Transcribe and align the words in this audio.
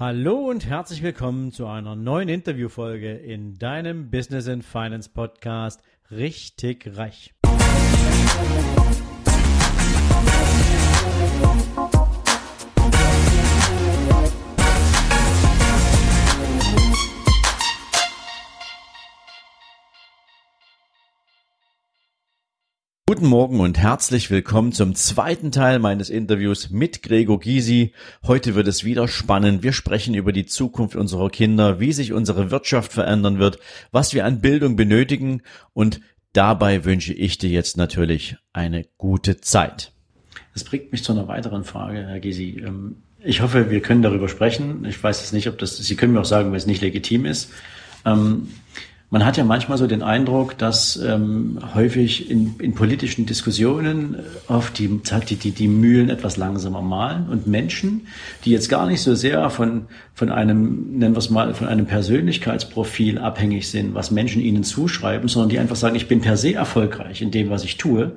Hallo 0.00 0.48
und 0.48 0.64
herzlich 0.64 1.02
willkommen 1.02 1.50
zu 1.50 1.66
einer 1.66 1.96
neuen 1.96 2.28
Interviewfolge 2.28 3.14
in 3.14 3.58
deinem 3.58 4.12
Business 4.12 4.46
and 4.46 4.64
Finance 4.64 5.08
Podcast 5.08 5.82
Richtig 6.12 6.96
Reich. 6.96 7.34
Guten 23.18 23.30
Morgen 23.30 23.58
und 23.58 23.78
herzlich 23.78 24.30
willkommen 24.30 24.70
zum 24.70 24.94
zweiten 24.94 25.50
Teil 25.50 25.80
meines 25.80 26.08
Interviews 26.08 26.70
mit 26.70 27.02
Gregor 27.02 27.40
Gysi. 27.40 27.92
Heute 28.24 28.54
wird 28.54 28.68
es 28.68 28.84
wieder 28.84 29.08
spannend. 29.08 29.64
Wir 29.64 29.72
sprechen 29.72 30.14
über 30.14 30.30
die 30.30 30.46
Zukunft 30.46 30.94
unserer 30.94 31.28
Kinder, 31.28 31.80
wie 31.80 31.92
sich 31.92 32.12
unsere 32.12 32.52
Wirtschaft 32.52 32.92
verändern 32.92 33.40
wird, 33.40 33.58
was 33.90 34.14
wir 34.14 34.24
an 34.24 34.40
Bildung 34.40 34.76
benötigen 34.76 35.42
und 35.72 36.00
dabei 36.32 36.84
wünsche 36.84 37.12
ich 37.12 37.38
dir 37.38 37.50
jetzt 37.50 37.76
natürlich 37.76 38.36
eine 38.52 38.86
gute 38.98 39.40
Zeit. 39.40 39.90
Das 40.54 40.62
bringt 40.62 40.92
mich 40.92 41.02
zu 41.02 41.10
einer 41.10 41.26
weiteren 41.26 41.64
Frage, 41.64 42.06
Herr 42.06 42.20
Gysi. 42.20 42.62
Ähm, 42.64 43.02
ich 43.18 43.42
hoffe, 43.42 43.68
wir 43.68 43.80
können 43.80 44.02
darüber 44.02 44.28
sprechen. 44.28 44.84
Ich 44.84 45.02
weiß 45.02 45.22
jetzt 45.22 45.32
nicht, 45.32 45.48
ob 45.48 45.58
das, 45.58 45.76
Sie 45.76 45.96
können 45.96 46.12
mir 46.12 46.20
auch 46.20 46.24
sagen, 46.24 46.52
wenn 46.52 46.58
es 46.58 46.66
nicht 46.66 46.82
legitim 46.82 47.26
ist. 47.26 47.50
Man 49.10 49.24
hat 49.24 49.38
ja 49.38 49.44
manchmal 49.44 49.78
so 49.78 49.86
den 49.86 50.02
Eindruck, 50.02 50.58
dass 50.58 50.96
ähm, 50.96 51.58
häufig 51.74 52.30
in, 52.30 52.56
in 52.58 52.74
politischen 52.74 53.24
Diskussionen 53.24 54.16
oft 54.48 54.78
die, 54.78 55.00
die, 55.30 55.50
die 55.50 55.68
Mühlen 55.68 56.10
etwas 56.10 56.36
langsamer 56.36 56.82
malen 56.82 57.26
und 57.30 57.46
Menschen, 57.46 58.06
die 58.44 58.50
jetzt 58.50 58.68
gar 58.68 58.86
nicht 58.86 59.00
so 59.00 59.14
sehr 59.14 59.48
von, 59.48 59.86
von 60.12 60.28
einem, 60.28 60.98
nennen 60.98 61.14
wir 61.14 61.20
es 61.20 61.30
mal, 61.30 61.54
von 61.54 61.68
einem 61.68 61.86
Persönlichkeitsprofil 61.86 63.18
abhängig 63.18 63.70
sind, 63.70 63.94
was 63.94 64.10
Menschen 64.10 64.42
ihnen 64.42 64.62
zuschreiben, 64.62 65.28
sondern 65.28 65.48
die 65.48 65.58
einfach 65.58 65.76
sagen, 65.76 65.96
ich 65.96 66.06
bin 66.06 66.20
per 66.20 66.36
se 66.36 66.52
erfolgreich 66.52 67.22
in 67.22 67.30
dem, 67.30 67.48
was 67.48 67.64
ich 67.64 67.78
tue. 67.78 68.12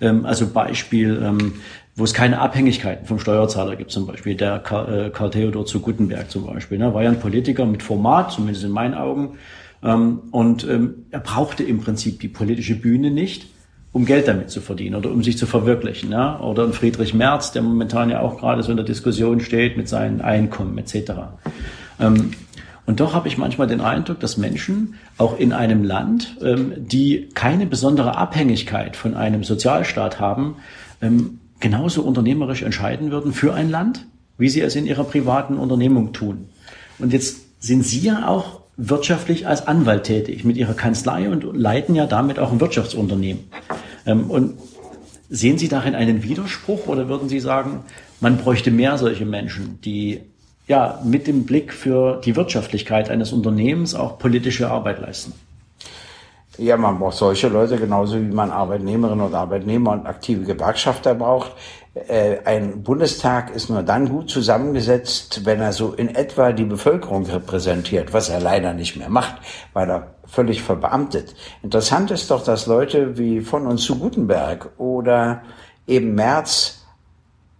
Ähm, 0.00 0.26
also 0.26 0.48
Beispiel, 0.48 1.22
ähm, 1.22 1.52
wo 1.94 2.02
es 2.02 2.14
keine 2.14 2.40
Abhängigkeiten 2.40 3.06
vom 3.06 3.20
Steuerzahler 3.20 3.76
gibt, 3.76 3.92
zum 3.92 4.08
Beispiel 4.08 4.34
der 4.34 4.58
Karl, 4.58 5.06
äh, 5.06 5.10
Karl 5.10 5.30
Theodor 5.30 5.66
zu 5.66 5.78
Gutenberg 5.78 6.32
zum 6.32 6.46
Beispiel, 6.46 6.78
ne, 6.78 6.92
war 6.92 7.04
ja 7.04 7.10
ein 7.10 7.20
Politiker 7.20 7.64
mit 7.64 7.84
Format, 7.84 8.32
zumindest 8.32 8.64
in 8.64 8.72
meinen 8.72 8.94
Augen, 8.94 9.38
und 9.82 10.64
ähm, 10.68 11.06
er 11.10 11.20
brauchte 11.20 11.64
im 11.64 11.80
Prinzip 11.80 12.20
die 12.20 12.28
politische 12.28 12.76
Bühne 12.76 13.10
nicht, 13.10 13.48
um 13.90 14.06
Geld 14.06 14.28
damit 14.28 14.48
zu 14.48 14.60
verdienen 14.60 14.94
oder 14.94 15.10
um 15.10 15.24
sich 15.24 15.36
zu 15.36 15.46
verwirklichen. 15.46 16.12
Ja? 16.12 16.40
Oder 16.40 16.72
Friedrich 16.72 17.14
Merz, 17.14 17.50
der 17.50 17.62
momentan 17.62 18.08
ja 18.08 18.20
auch 18.20 18.38
gerade 18.38 18.62
so 18.62 18.70
in 18.70 18.76
der 18.76 18.86
Diskussion 18.86 19.40
steht 19.40 19.76
mit 19.76 19.88
seinen 19.88 20.20
Einkommen 20.20 20.78
etc. 20.78 21.12
Ähm, 21.98 22.30
und 22.86 23.00
doch 23.00 23.12
habe 23.12 23.28
ich 23.28 23.38
manchmal 23.38 23.66
den 23.66 23.80
Eindruck, 23.80 24.20
dass 24.20 24.36
Menschen 24.36 24.94
auch 25.16 25.38
in 25.38 25.52
einem 25.52 25.84
Land, 25.84 26.36
die 26.40 27.28
keine 27.32 27.64
besondere 27.64 28.16
Abhängigkeit 28.16 28.96
von 28.96 29.14
einem 29.14 29.44
Sozialstaat 29.44 30.18
haben, 30.18 30.56
genauso 31.60 32.02
unternehmerisch 32.02 32.62
entscheiden 32.62 33.12
würden 33.12 33.32
für 33.32 33.54
ein 33.54 33.70
Land, 33.70 34.06
wie 34.36 34.48
sie 34.48 34.62
es 34.62 34.74
in 34.74 34.86
ihrer 34.86 35.04
privaten 35.04 35.58
Unternehmung 35.58 36.12
tun. 36.12 36.48
Und 36.98 37.12
jetzt 37.12 37.62
sind 37.64 37.84
Sie 37.84 38.00
ja 38.00 38.26
auch 38.26 38.61
wirtschaftlich 38.88 39.46
als 39.46 39.66
Anwalt 39.66 40.04
tätig 40.04 40.44
mit 40.44 40.56
ihrer 40.56 40.74
Kanzlei 40.74 41.28
und 41.28 41.44
leiten 41.56 41.94
ja 41.94 42.06
damit 42.06 42.38
auch 42.38 42.52
ein 42.52 42.60
Wirtschaftsunternehmen. 42.60 43.44
Ähm, 44.06 44.30
und 44.30 44.58
sehen 45.28 45.58
Sie 45.58 45.68
darin 45.68 45.94
einen 45.94 46.22
Widerspruch 46.22 46.86
oder 46.86 47.08
würden 47.08 47.28
Sie 47.28 47.40
sagen, 47.40 47.84
man 48.20 48.38
bräuchte 48.38 48.70
mehr 48.70 48.98
solche 48.98 49.24
Menschen, 49.24 49.80
die 49.82 50.20
ja 50.66 51.00
mit 51.04 51.26
dem 51.26 51.44
Blick 51.44 51.72
für 51.72 52.20
die 52.24 52.36
Wirtschaftlichkeit 52.36 53.10
eines 53.10 53.32
Unternehmens 53.32 53.94
auch 53.94 54.18
politische 54.18 54.70
Arbeit 54.70 55.00
leisten? 55.00 55.32
Ja, 56.58 56.76
man 56.76 56.98
braucht 56.98 57.16
solche 57.16 57.48
Leute 57.48 57.78
genauso 57.78 58.16
wie 58.16 58.34
man 58.34 58.50
Arbeitnehmerinnen 58.50 59.24
und 59.24 59.34
Arbeitnehmer 59.34 59.92
und 59.92 60.06
aktive 60.06 60.42
Gewerkschafter 60.42 61.14
braucht. 61.14 61.52
Äh, 61.94 62.38
ein 62.44 62.82
Bundestag 62.82 63.54
ist 63.54 63.68
nur 63.68 63.82
dann 63.82 64.08
gut 64.08 64.30
zusammengesetzt, 64.30 65.44
wenn 65.44 65.60
er 65.60 65.72
so 65.72 65.92
in 65.92 66.14
etwa 66.14 66.52
die 66.52 66.64
Bevölkerung 66.64 67.26
repräsentiert, 67.26 68.14
was 68.14 68.30
er 68.30 68.40
leider 68.40 68.72
nicht 68.72 68.96
mehr 68.96 69.10
macht, 69.10 69.36
weil 69.74 69.90
er 69.90 70.14
völlig 70.24 70.62
verbeamtet. 70.62 71.34
Interessant 71.62 72.10
ist 72.10 72.30
doch, 72.30 72.42
dass 72.42 72.66
Leute 72.66 73.18
wie 73.18 73.42
von 73.42 73.66
uns 73.66 73.82
zu 73.82 73.98
Gutenberg 73.98 74.70
oder 74.78 75.42
eben 75.86 76.14
Merz 76.14 76.78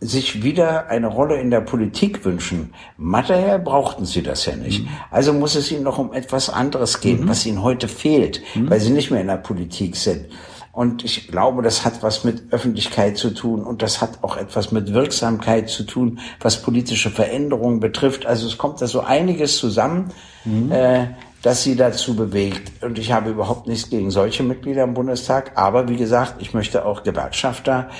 sich 0.00 0.43
wieder 0.43 0.88
eine 0.88 1.06
Rolle 1.06 1.41
in 1.41 1.50
der 1.50 1.60
Politik 1.60 2.25
wünschen. 2.25 2.75
Materiell 2.97 3.59
brauchten 3.59 4.04
sie 4.04 4.22
das 4.22 4.47
ja 4.47 4.56
nicht. 4.56 4.82
Mhm. 4.82 4.88
Also 5.10 5.32
muss 5.32 5.54
es 5.54 5.70
ihnen 5.70 5.84
noch 5.84 5.99
um 5.99 6.12
etwas 6.12 6.50
anderes 6.50 7.00
gehen, 7.00 7.25
mhm. 7.25 7.28
was 7.28 7.47
ihnen 7.47 7.62
heute 7.62 7.87
fehlt, 7.87 8.43
mhm. 8.54 8.69
weil 8.69 8.81
sie 8.81 8.91
nicht 8.91 9.10
mehr 9.10 9.20
in 9.20 9.28
der 9.28 9.37
Politik 9.37 9.94
sind. 9.94 10.26
Und 10.72 11.05
ich 11.05 11.28
glaube, 11.28 11.60
das 11.60 11.84
hat 11.84 12.03
was 12.03 12.25
mit 12.25 12.50
Öffentlichkeit 12.50 13.19
zu 13.19 13.34
tun 13.34 13.62
und 13.62 13.83
das 13.83 14.00
hat 14.00 14.22
auch 14.22 14.38
etwas 14.38 14.72
mit 14.72 14.94
Wirksamkeit 14.94 15.69
zu 15.69 15.83
tun, 15.83 16.19
was 16.41 16.62
politische 16.62 17.10
Veränderungen 17.10 17.78
betrifft. 17.78 18.25
Also 18.25 18.47
es 18.47 18.56
kommt 18.56 18.81
da 18.81 18.87
so 18.87 19.00
einiges 19.00 19.59
zusammen, 19.59 20.12
mhm. 20.47 20.72
äh, 20.72 21.09
das 21.43 21.62
sie 21.62 21.77
dazu 21.77 22.16
bewegt. 22.16 22.82
Und 22.82 22.99
ich 22.99 23.12
habe 23.12 23.31
überhaupt 23.31 23.66
nichts 23.66 23.91
gegen 23.91 24.11
solche 24.11 24.44
Mitglieder 24.44 24.84
im 24.84 24.94
Bundestag. 24.94 25.53
Aber 25.56 25.88
wie 25.88 25.97
gesagt, 25.97 26.37
ich 26.38 26.55
möchte 26.55 26.87
auch 26.87 27.03
Gewerkschafter 27.03 27.91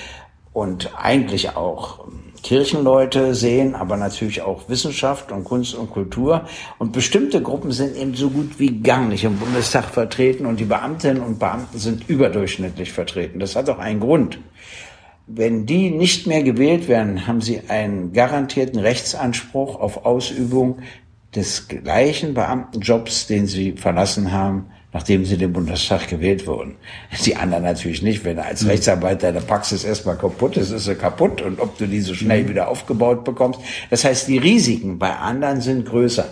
und 0.53 0.91
eigentlich 0.95 1.55
auch 1.55 2.05
Kirchenleute 2.43 3.33
sehen, 3.33 3.73
aber 3.73 3.97
natürlich 3.97 4.41
auch 4.41 4.69
Wissenschaft 4.69 5.31
und 5.31 5.45
Kunst 5.45 5.75
und 5.75 5.89
Kultur. 5.89 6.45
Und 6.77 6.91
bestimmte 6.91 7.41
Gruppen 7.41 7.71
sind 7.71 7.95
eben 7.95 8.15
so 8.15 8.29
gut 8.29 8.59
wie 8.59 8.81
gar 8.81 9.05
nicht 9.05 9.23
im 9.23 9.37
Bundestag 9.37 9.85
vertreten 9.85 10.45
und 10.45 10.59
die 10.59 10.65
Beamtinnen 10.65 11.23
und 11.23 11.39
Beamten 11.39 11.79
sind 11.79 12.09
überdurchschnittlich 12.09 12.91
vertreten. 12.91 13.39
Das 13.39 13.55
hat 13.55 13.69
auch 13.69 13.79
einen 13.79 14.01
Grund. 14.01 14.39
Wenn 15.25 15.65
die 15.65 15.89
nicht 15.89 16.27
mehr 16.27 16.43
gewählt 16.43 16.89
werden, 16.89 17.27
haben 17.27 17.39
sie 17.39 17.61
einen 17.69 18.11
garantierten 18.11 18.79
Rechtsanspruch 18.79 19.79
auf 19.79 20.05
Ausübung 20.05 20.79
des 21.33 21.69
gleichen 21.69 22.33
Beamtenjobs, 22.33 23.27
den 23.27 23.47
sie 23.47 23.71
verlassen 23.71 24.33
haben, 24.33 24.67
nachdem 24.93 25.25
sie 25.25 25.37
den 25.37 25.51
Bundestag 25.51 26.07
gewählt 26.07 26.45
wurden. 26.45 26.75
Die 27.25 27.35
anderen 27.35 27.63
natürlich 27.63 28.03
nicht. 28.03 28.23
Wenn 28.23 28.39
als 28.39 28.63
mhm. 28.63 28.69
Rechtsarbeiter 28.69 29.31
deine 29.31 29.41
Praxis 29.41 29.83
erstmal 29.83 30.17
kaputt 30.17 30.55
ist, 30.55 30.71
ist 30.71 30.85
sie 30.85 30.95
kaputt. 30.95 31.41
Und 31.41 31.59
ob 31.59 31.77
du 31.77 31.87
die 31.87 31.99
so 31.99 32.13
schnell 32.13 32.43
mhm. 32.43 32.49
wieder 32.49 32.67
aufgebaut 32.67 33.23
bekommst. 33.23 33.59
Das 33.89 34.05
heißt, 34.05 34.27
die 34.27 34.37
Risiken 34.37 34.99
bei 34.99 35.15
anderen 35.15 35.61
sind 35.61 35.87
größer. 35.87 36.25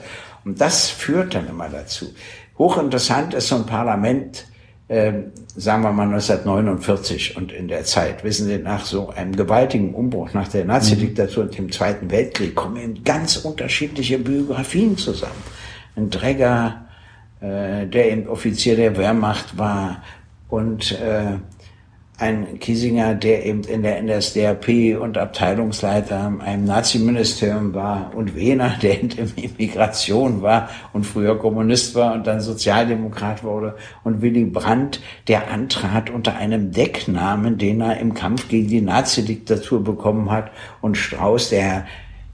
Und 0.45 0.61
das 0.61 0.89
führt 0.89 1.33
dann 1.33 1.49
immer 1.49 1.69
dazu. 1.69 2.13
Hochinteressant 2.57 3.33
ist 3.33 3.47
so 3.47 3.55
ein 3.55 3.65
Parlament, 3.65 4.45
äh, 4.87 5.13
sagen 5.55 5.81
wir 5.83 5.91
mal 5.91 6.03
1949 6.03 7.37
und 7.37 7.51
in 7.51 7.67
der 7.67 7.83
Zeit, 7.85 8.23
wissen 8.23 8.47
Sie, 8.47 8.57
nach 8.57 8.85
so 8.85 9.09
einem 9.09 9.35
gewaltigen 9.35 9.95
Umbruch, 9.95 10.33
nach 10.33 10.47
der 10.47 10.65
Nazi-Diktatur 10.65 11.45
und 11.45 11.57
dem 11.57 11.71
Zweiten 11.71 12.11
Weltkrieg, 12.11 12.55
kommen 12.55 12.77
eben 12.77 13.03
ganz 13.03 13.37
unterschiedliche 13.37 14.19
Biografien 14.19 14.97
zusammen. 14.97 15.43
Ein 15.95 16.09
Dregger, 16.09 16.85
äh, 17.41 17.87
der 17.87 18.29
Offizier 18.31 18.75
der 18.75 18.95
Wehrmacht 18.97 19.57
war. 19.57 20.03
Und 20.47 20.91
äh, 20.99 21.37
ein 22.21 22.59
Kiesinger, 22.59 23.15
der 23.15 23.47
eben 23.47 23.63
in 23.63 23.81
der 23.81 23.99
NSDAP 24.03 24.99
und 25.01 25.17
Abteilungsleiter 25.17 26.31
einem 26.39 26.65
Nazi-Ministerium 26.65 27.73
war 27.73 28.11
und 28.15 28.35
Wehner, 28.35 28.75
der 28.81 29.01
in 29.01 29.09
der 29.09 29.25
Immigration 29.37 30.43
war 30.43 30.69
und 30.93 31.03
früher 31.05 31.39
Kommunist 31.39 31.95
war 31.95 32.13
und 32.13 32.27
dann 32.27 32.39
Sozialdemokrat 32.39 33.43
wurde. 33.43 33.75
Und 34.03 34.21
Willy 34.21 34.45
Brandt, 34.45 35.01
der 35.27 35.49
antrat 35.49 36.11
unter 36.11 36.35
einem 36.37 36.71
Decknamen, 36.71 37.57
den 37.57 37.81
er 37.81 37.99
im 37.99 38.13
Kampf 38.13 38.47
gegen 38.49 38.67
die 38.67 38.81
Nazi-Diktatur 38.81 39.83
bekommen 39.83 40.29
hat. 40.29 40.51
Und 40.79 40.97
Strauß, 40.97 41.49
der 41.49 41.87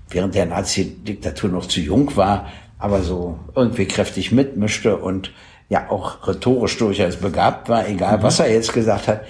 während 0.09 0.35
der 0.35 0.47
Nazi-Diktatur 0.47 1.49
noch 1.49 1.65
zu 1.65 1.79
jung 1.79 2.13
war, 2.17 2.47
aber 2.79 3.01
so 3.01 3.39
irgendwie 3.55 3.85
kräftig 3.85 4.31
mitmischte 4.31 4.97
und 4.97 5.31
ja 5.69 5.89
auch 5.89 6.27
rhetorisch 6.27 6.77
durchaus 6.77 7.17
begabt 7.17 7.69
war, 7.69 7.87
egal 7.87 8.19
mhm. 8.19 8.23
was 8.23 8.39
er 8.39 8.51
jetzt 8.51 8.73
gesagt 8.73 9.07
hat. 9.07 9.21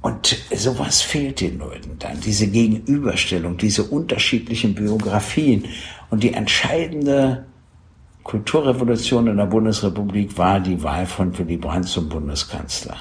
Und 0.00 0.36
sowas 0.54 1.02
fehlt 1.02 1.40
den 1.40 1.58
Leuten 1.58 1.96
dann, 1.98 2.20
diese 2.20 2.46
Gegenüberstellung, 2.46 3.56
diese 3.56 3.82
unterschiedlichen 3.82 4.74
Biografien. 4.74 5.64
Und 6.08 6.22
die 6.22 6.32
entscheidende 6.34 7.46
Kulturrevolution 8.22 9.26
in 9.26 9.38
der 9.38 9.46
Bundesrepublik 9.46 10.38
war 10.38 10.60
die 10.60 10.82
Wahl 10.82 11.06
von 11.06 11.36
Willy 11.36 11.56
Brandt 11.56 11.88
zum 11.88 12.08
Bundeskanzler, 12.08 12.96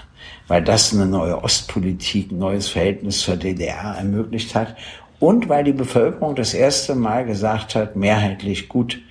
weil 0.48 0.64
das 0.64 0.94
eine 0.94 1.06
neue 1.06 1.44
Ostpolitik, 1.44 2.32
ein 2.32 2.40
neues 2.40 2.70
Verhältnis 2.70 3.20
zur 3.20 3.36
DDR 3.36 3.96
ermöglicht 3.98 4.56
hat 4.56 4.76
und 5.20 5.50
weil 5.50 5.66
die 5.66 5.74
Bevölkerung 5.74 6.36
das 6.36 6.54
erste 6.54 6.96
Mal 6.96 7.26
gesagt 7.26 7.76
hat, 7.76 7.96
mehrheitlich 7.96 8.70
gut, 8.70 9.02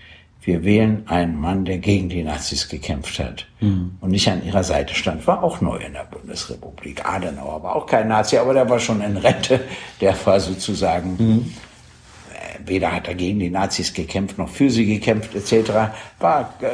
wir 0.46 0.64
wählen 0.64 1.02
einen 1.08 1.40
Mann, 1.40 1.64
der 1.64 1.78
gegen 1.78 2.08
die 2.08 2.22
Nazis 2.22 2.68
gekämpft 2.68 3.18
hat 3.18 3.46
mhm. 3.60 3.98
und 4.00 4.10
nicht 4.10 4.28
an 4.30 4.44
ihrer 4.44 4.62
Seite 4.62 4.94
stand, 4.94 5.26
war 5.26 5.42
auch 5.42 5.60
neu 5.60 5.76
in 5.78 5.92
der 5.92 6.04
Bundesrepublik. 6.04 7.04
Adenauer 7.04 7.64
war 7.64 7.74
auch 7.74 7.86
kein 7.86 8.06
Nazi, 8.06 8.38
aber 8.38 8.54
der 8.54 8.70
war 8.70 8.78
schon 8.78 9.00
in 9.00 9.16
Rente. 9.16 9.60
Der 10.00 10.14
war 10.24 10.38
sozusagen 10.38 11.16
mhm. 11.18 11.54
Weder 12.64 12.92
hat 12.92 13.08
er 13.08 13.14
gegen 13.14 13.38
die 13.38 13.50
Nazis 13.50 13.92
gekämpft 13.92 14.38
noch 14.38 14.48
für 14.48 14.70
sie 14.70 14.86
gekämpft 14.86 15.34
etc. 15.34 15.70
War 16.18 16.54
äh, 16.60 16.68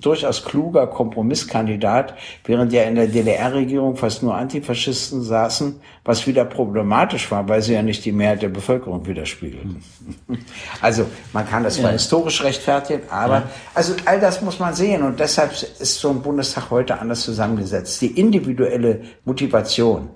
durchaus 0.00 0.44
kluger 0.44 0.86
Kompromisskandidat, 0.86 2.14
während 2.44 2.72
ja 2.72 2.82
in 2.82 2.94
der 2.94 3.06
DDR-Regierung 3.06 3.96
fast 3.96 4.22
nur 4.22 4.34
Antifaschisten 4.34 5.22
saßen, 5.22 5.80
was 6.04 6.26
wieder 6.26 6.44
problematisch 6.44 7.30
war, 7.30 7.48
weil 7.48 7.62
sie 7.62 7.74
ja 7.74 7.82
nicht 7.82 8.04
die 8.04 8.12
Mehrheit 8.12 8.42
der 8.42 8.48
Bevölkerung 8.48 9.06
widerspiegelten. 9.06 9.82
Also 10.80 11.06
man 11.32 11.46
kann 11.48 11.62
das 11.62 11.74
zwar 11.74 11.90
ja. 11.90 11.92
historisch 11.92 12.42
rechtfertigen, 12.42 13.02
aber 13.10 13.34
ja. 13.34 13.50
also 13.74 13.94
all 14.06 14.18
das 14.20 14.40
muss 14.40 14.58
man 14.58 14.74
sehen 14.74 15.02
und 15.02 15.20
deshalb 15.20 15.52
ist 15.52 15.98
so 15.98 16.10
ein 16.10 16.22
Bundestag 16.22 16.70
heute 16.70 16.98
anders 16.98 17.22
zusammengesetzt. 17.22 18.00
Die 18.00 18.18
individuelle 18.18 19.02
Motivation 19.24 20.08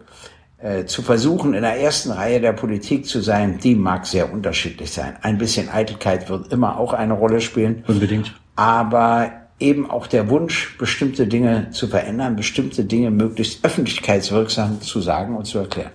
äh, 0.64 0.86
zu 0.86 1.02
versuchen, 1.02 1.52
in 1.52 1.60
der 1.60 1.78
ersten 1.78 2.10
Reihe 2.10 2.40
der 2.40 2.54
Politik 2.54 3.04
zu 3.04 3.20
sein, 3.20 3.58
die 3.62 3.74
mag 3.74 4.06
sehr 4.06 4.32
unterschiedlich 4.32 4.92
sein. 4.92 5.14
Ein 5.20 5.36
bisschen 5.36 5.68
Eitelkeit 5.68 6.30
wird 6.30 6.50
immer 6.54 6.78
auch 6.78 6.94
eine 6.94 7.12
Rolle 7.12 7.42
spielen. 7.42 7.84
Unbedingt. 7.86 8.34
Aber 8.56 9.30
eben 9.60 9.90
auch 9.90 10.06
der 10.06 10.30
Wunsch, 10.30 10.78
bestimmte 10.78 11.26
Dinge 11.26 11.68
zu 11.72 11.86
verändern, 11.86 12.36
bestimmte 12.36 12.84
Dinge 12.84 13.10
möglichst 13.10 13.62
öffentlichkeitswirksam 13.62 14.80
zu 14.80 15.02
sagen 15.02 15.36
und 15.36 15.44
zu 15.44 15.58
erklären. 15.58 15.90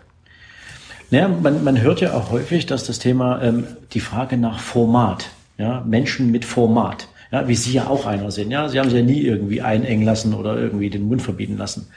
Naja, 1.10 1.30
man, 1.30 1.64
man 1.64 1.82
hört 1.82 2.02
ja 2.02 2.14
auch 2.14 2.30
häufig, 2.30 2.68
dass 2.68 2.86
das 2.86 3.00
Thema 3.00 3.42
ähm, 3.42 3.66
die 3.94 4.00
Frage 4.00 4.38
nach 4.38 4.60
Format, 4.60 5.32
ja, 5.58 5.84
Menschen 5.88 6.30
mit 6.30 6.46
Format, 6.46 7.08
ja, 7.32 7.48
wie 7.48 7.56
Sie 7.56 7.74
ja 7.74 7.88
auch 7.88 8.06
einer 8.06 8.30
sind, 8.30 8.52
ja, 8.52 8.70
Sie 8.70 8.80
haben 8.80 8.92
sich 8.92 9.00
ja 9.00 9.04
nie 9.04 9.22
irgendwie 9.22 9.64
einengen 9.64 10.06
lassen 10.06 10.36
oder 10.36 10.60
irgendwie 10.60 10.92
den 10.92 11.08
Mund 11.08 11.24
verbieten 11.24 11.58
lassen. 11.58 11.88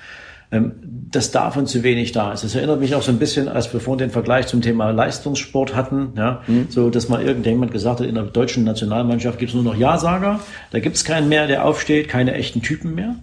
Ähm, 0.53 0.73
dass 1.13 1.31
davon 1.31 1.67
zu 1.67 1.83
wenig 1.83 2.13
da 2.13 2.33
ist. 2.33 2.43
Das 2.43 2.55
erinnert 2.55 2.81
mich 2.81 2.95
auch 2.95 3.03
so 3.03 3.13
ein 3.13 3.19
bisschen, 3.19 3.49
als 3.49 3.73
wir 3.73 3.81
vorhin 3.81 3.99
den 3.99 4.11
Vergleich 4.11 4.47
zum 4.47 4.63
Thema 4.63 4.91
Leistungssport 4.91 5.77
hatten, 5.77 6.15
ja, 6.17 6.43
mhm. 6.47 6.67
so 6.71 6.89
dass 6.89 7.09
mal 7.09 7.23
irgendjemand 7.23 7.71
gesagt 7.71 8.01
hat, 8.01 8.07
in 8.07 8.15
der 8.15 8.25
deutschen 8.25 8.65
Nationalmannschaft 8.65 9.39
gibt 9.39 9.51
es 9.51 9.55
nur 9.55 9.65
noch 9.65 9.77
Ja-Sager, 9.77 10.41
da 10.71 10.81
gibt 10.81 10.97
es 10.97 11.05
keinen 11.05 11.29
mehr, 11.29 11.47
der 11.47 11.67
aufsteht, 11.67 12.09
keine 12.09 12.33
echten 12.33 12.63
Typen 12.63 12.95
mehr. 12.95 13.17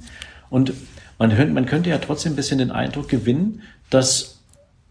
Und 0.52 0.74
man, 1.18 1.54
man 1.54 1.66
könnte 1.66 1.90
ja 1.90 1.98
trotzdem 1.98 2.34
ein 2.34 2.36
bisschen 2.36 2.60
den 2.60 2.72
Eindruck 2.72 3.10
gewinnen, 3.10 3.62
dass 3.90 4.39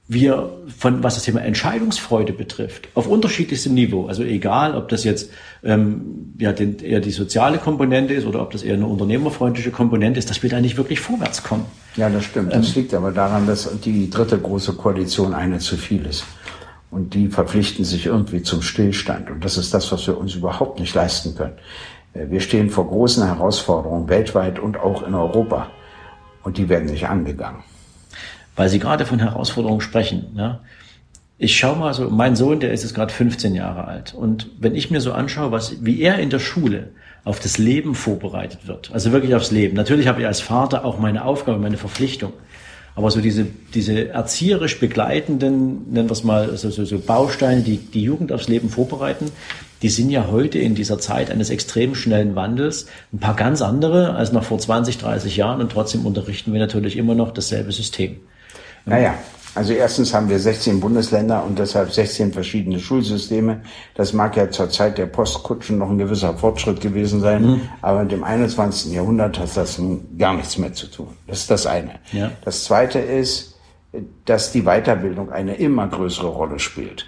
wir 0.08 0.50
von 0.74 1.02
was 1.02 1.16
das 1.16 1.24
Thema 1.24 1.42
Entscheidungsfreude 1.42 2.32
betrifft, 2.32 2.88
auf 2.94 3.06
unterschiedlichstem 3.06 3.74
Niveau, 3.74 4.06
also 4.06 4.22
egal, 4.22 4.74
ob 4.74 4.88
das 4.88 5.04
jetzt 5.04 5.30
ähm, 5.62 6.34
ja 6.38 6.52
den, 6.52 6.78
eher 6.78 7.00
die 7.00 7.10
soziale 7.10 7.58
Komponente 7.58 8.14
ist 8.14 8.24
oder 8.24 8.40
ob 8.40 8.50
das 8.50 8.62
eher 8.62 8.74
eine 8.74 8.86
unternehmerfreundliche 8.86 9.70
Komponente 9.70 10.18
ist, 10.18 10.30
dass 10.30 10.42
wir 10.42 10.48
da 10.48 10.62
nicht 10.62 10.78
wirklich 10.78 11.00
vorwärts 11.00 11.42
kommen. 11.42 11.66
Ja, 11.96 12.08
das 12.08 12.24
stimmt. 12.24 12.54
Das 12.54 12.68
ähm, 12.68 12.74
liegt 12.76 12.94
aber 12.94 13.12
daran, 13.12 13.46
dass 13.46 13.68
die 13.84 14.08
dritte 14.08 14.38
große 14.38 14.72
Koalition 14.72 15.34
eine 15.34 15.58
zu 15.58 15.76
viel 15.76 16.06
ist. 16.06 16.24
Und 16.90 17.12
die 17.12 17.28
verpflichten 17.28 17.84
sich 17.84 18.06
irgendwie 18.06 18.42
zum 18.42 18.62
Stillstand. 18.62 19.30
Und 19.30 19.44
das 19.44 19.58
ist 19.58 19.74
das, 19.74 19.92
was 19.92 20.06
wir 20.06 20.16
uns 20.16 20.34
überhaupt 20.34 20.80
nicht 20.80 20.94
leisten 20.94 21.34
können. 21.34 21.58
Äh, 22.14 22.30
wir 22.30 22.40
stehen 22.40 22.70
vor 22.70 22.86
großen 22.86 23.26
Herausforderungen 23.26 24.08
weltweit 24.08 24.58
und 24.58 24.78
auch 24.78 25.06
in 25.06 25.14
Europa. 25.14 25.68
Und 26.44 26.56
die 26.56 26.70
werden 26.70 26.86
nicht 26.86 27.08
angegangen 27.08 27.62
weil 28.58 28.68
Sie 28.68 28.80
gerade 28.80 29.06
von 29.06 29.20
Herausforderungen 29.20 29.80
sprechen. 29.80 30.34
Ja? 30.36 30.60
Ich 31.38 31.56
schaue 31.56 31.76
mal 31.76 31.94
so, 31.94 32.10
mein 32.10 32.34
Sohn, 32.34 32.58
der 32.58 32.72
ist 32.72 32.82
jetzt 32.82 32.94
gerade 32.94 33.12
15 33.12 33.54
Jahre 33.54 33.86
alt. 33.86 34.12
Und 34.12 34.48
wenn 34.58 34.74
ich 34.74 34.90
mir 34.90 35.00
so 35.00 35.12
anschaue, 35.12 35.52
was, 35.52 35.84
wie 35.84 36.02
er 36.02 36.18
in 36.18 36.28
der 36.28 36.40
Schule 36.40 36.88
auf 37.24 37.38
das 37.38 37.56
Leben 37.56 37.94
vorbereitet 37.94 38.66
wird, 38.66 38.90
also 38.92 39.12
wirklich 39.12 39.36
aufs 39.36 39.52
Leben. 39.52 39.76
Natürlich 39.76 40.08
habe 40.08 40.20
ich 40.20 40.26
als 40.26 40.40
Vater 40.40 40.84
auch 40.84 40.98
meine 40.98 41.24
Aufgabe, 41.24 41.58
meine 41.58 41.76
Verpflichtung. 41.76 42.32
Aber 42.96 43.12
so 43.12 43.20
diese, 43.20 43.46
diese 43.74 44.08
erzieherisch 44.08 44.80
begleitenden, 44.80 45.92
nennen 45.92 46.08
wir 46.08 46.12
es 46.12 46.24
mal, 46.24 46.56
so, 46.56 46.70
so, 46.70 46.84
so 46.84 46.98
Bausteine, 46.98 47.60
die 47.60 47.76
die 47.76 48.02
Jugend 48.02 48.32
aufs 48.32 48.48
Leben 48.48 48.70
vorbereiten, 48.70 49.30
die 49.82 49.88
sind 49.88 50.10
ja 50.10 50.26
heute 50.32 50.58
in 50.58 50.74
dieser 50.74 50.98
Zeit 50.98 51.30
eines 51.30 51.50
extrem 51.50 51.94
schnellen 51.94 52.34
Wandels 52.34 52.86
ein 53.12 53.20
paar 53.20 53.36
ganz 53.36 53.62
andere 53.62 54.16
als 54.16 54.32
noch 54.32 54.42
vor 54.42 54.58
20, 54.58 54.98
30 54.98 55.36
Jahren 55.36 55.60
und 55.60 55.70
trotzdem 55.70 56.06
unterrichten 56.06 56.52
wir 56.52 56.58
natürlich 56.58 56.96
immer 56.96 57.14
noch 57.14 57.30
dasselbe 57.30 57.70
System. 57.70 58.16
Naja, 58.84 59.14
also 59.54 59.72
erstens 59.72 60.14
haben 60.14 60.28
wir 60.28 60.38
16 60.38 60.78
Bundesländer 60.78 61.44
und 61.44 61.58
deshalb 61.58 61.90
16 61.90 62.32
verschiedene 62.32 62.78
Schulsysteme. 62.78 63.62
Das 63.94 64.12
mag 64.12 64.36
ja 64.36 64.50
zur 64.50 64.70
Zeit 64.70 64.98
der 64.98 65.06
Postkutschen 65.06 65.78
noch 65.78 65.90
ein 65.90 65.98
gewisser 65.98 66.34
Fortschritt 66.34 66.80
gewesen 66.80 67.20
sein, 67.20 67.42
mhm. 67.42 67.60
aber 67.82 68.02
mit 68.02 68.12
dem 68.12 68.22
21. 68.22 68.92
Jahrhundert 68.92 69.38
hat 69.38 69.56
das 69.56 69.78
nun 69.78 70.16
gar 70.16 70.34
nichts 70.34 70.58
mehr 70.58 70.72
zu 70.74 70.86
tun. 70.86 71.08
Das 71.26 71.40
ist 71.40 71.50
das 71.50 71.66
eine. 71.66 71.98
Ja. 72.12 72.30
Das 72.44 72.64
zweite 72.64 73.00
ist, 73.00 73.56
dass 74.26 74.52
die 74.52 74.62
Weiterbildung 74.62 75.32
eine 75.32 75.54
immer 75.56 75.88
größere 75.88 76.28
Rolle 76.28 76.58
spielt. 76.58 77.06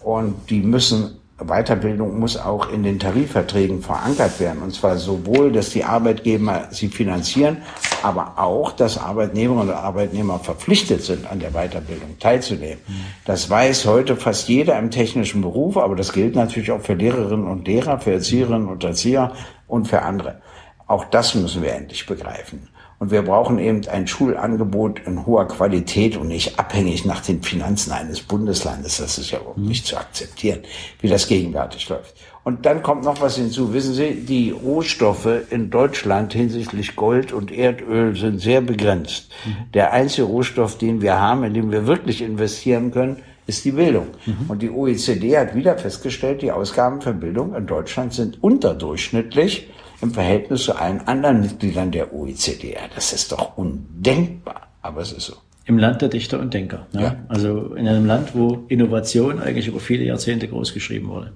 Und 0.00 0.50
die 0.50 0.62
müssen 0.62 1.20
Weiterbildung 1.38 2.18
muss 2.18 2.36
auch 2.36 2.70
in 2.70 2.82
den 2.82 2.98
Tarifverträgen 2.98 3.82
verankert 3.82 4.38
werden. 4.38 4.62
Und 4.62 4.74
zwar 4.74 4.96
sowohl, 4.96 5.50
dass 5.52 5.70
die 5.70 5.84
Arbeitgeber 5.84 6.68
sie 6.70 6.88
finanzieren, 6.88 7.58
aber 8.02 8.34
auch, 8.36 8.72
dass 8.72 8.98
Arbeitnehmerinnen 8.98 9.70
und 9.70 9.74
Arbeitnehmer 9.74 10.38
verpflichtet 10.38 11.02
sind, 11.02 11.30
an 11.30 11.40
der 11.40 11.50
Weiterbildung 11.50 12.18
teilzunehmen. 12.18 12.78
Das 13.24 13.48
weiß 13.48 13.86
heute 13.86 14.16
fast 14.16 14.48
jeder 14.48 14.78
im 14.78 14.90
technischen 14.90 15.42
Beruf, 15.42 15.76
aber 15.76 15.96
das 15.96 16.12
gilt 16.12 16.34
natürlich 16.34 16.70
auch 16.70 16.80
für 16.80 16.94
Lehrerinnen 16.94 17.46
und 17.46 17.66
Lehrer, 17.66 17.98
für 17.98 18.12
Erzieherinnen 18.12 18.68
und 18.68 18.84
Erzieher 18.84 19.32
und 19.66 19.88
für 19.88 20.02
andere. 20.02 20.40
Auch 20.86 21.04
das 21.06 21.34
müssen 21.34 21.62
wir 21.62 21.72
endlich 21.72 22.06
begreifen. 22.06 22.68
Und 23.02 23.10
wir 23.10 23.22
brauchen 23.22 23.58
eben 23.58 23.80
ein 23.88 24.06
Schulangebot 24.06 25.00
in 25.06 25.26
hoher 25.26 25.48
Qualität 25.48 26.16
und 26.16 26.28
nicht 26.28 26.60
abhängig 26.60 27.04
nach 27.04 27.20
den 27.20 27.42
Finanzen 27.42 27.90
eines 27.90 28.20
Bundeslandes. 28.20 28.98
Das 28.98 29.18
ist 29.18 29.32
ja 29.32 29.40
überhaupt 29.40 29.58
mhm. 29.58 29.66
nicht 29.66 29.84
zu 29.84 29.96
akzeptieren, 29.96 30.60
wie 31.00 31.08
das 31.08 31.26
gegenwärtig 31.26 31.88
läuft. 31.88 32.14
Und 32.44 32.64
dann 32.64 32.80
kommt 32.84 33.02
noch 33.02 33.20
was 33.20 33.34
hinzu. 33.34 33.74
Wissen 33.74 33.94
Sie, 33.94 34.24
die 34.24 34.52
Rohstoffe 34.52 35.28
in 35.50 35.68
Deutschland 35.68 36.32
hinsichtlich 36.32 36.94
Gold 36.94 37.32
und 37.32 37.50
Erdöl 37.50 38.14
sind 38.14 38.38
sehr 38.38 38.60
begrenzt. 38.60 39.30
Mhm. 39.46 39.72
Der 39.74 39.92
einzige 39.92 40.28
Rohstoff, 40.28 40.78
den 40.78 41.02
wir 41.02 41.18
haben, 41.18 41.42
in 41.42 41.54
dem 41.54 41.72
wir 41.72 41.88
wirklich 41.88 42.22
investieren 42.22 42.92
können, 42.92 43.16
ist 43.48 43.64
die 43.64 43.72
Bildung. 43.72 44.06
Mhm. 44.26 44.46
Und 44.46 44.62
die 44.62 44.70
OECD 44.70 45.36
hat 45.38 45.56
wieder 45.56 45.76
festgestellt, 45.76 46.40
die 46.40 46.52
Ausgaben 46.52 47.00
für 47.00 47.14
Bildung 47.14 47.56
in 47.56 47.66
Deutschland 47.66 48.14
sind 48.14 48.40
unterdurchschnittlich 48.40 49.66
im 50.02 50.12
Verhältnis 50.12 50.64
zu 50.64 50.74
allen 50.74 51.06
anderen 51.06 51.40
Mitgliedern 51.40 51.90
der 51.90 52.12
OECD. 52.12 52.76
Das 52.94 53.12
ist 53.12 53.32
doch 53.32 53.56
undenkbar, 53.56 54.68
aber 54.82 55.00
es 55.00 55.12
ist 55.12 55.26
so. 55.26 55.34
Im 55.64 55.78
Land 55.78 56.02
der 56.02 56.08
Dichter 56.08 56.40
und 56.40 56.52
Denker. 56.52 56.86
Ne? 56.92 57.02
Ja. 57.02 57.16
Also 57.28 57.74
in 57.74 57.86
einem 57.86 58.04
Land, 58.04 58.34
wo 58.34 58.64
Innovation 58.68 59.40
eigentlich 59.40 59.68
über 59.68 59.78
viele 59.78 60.02
Jahrzehnte 60.04 60.48
großgeschrieben 60.48 61.08
wurde. 61.08 61.32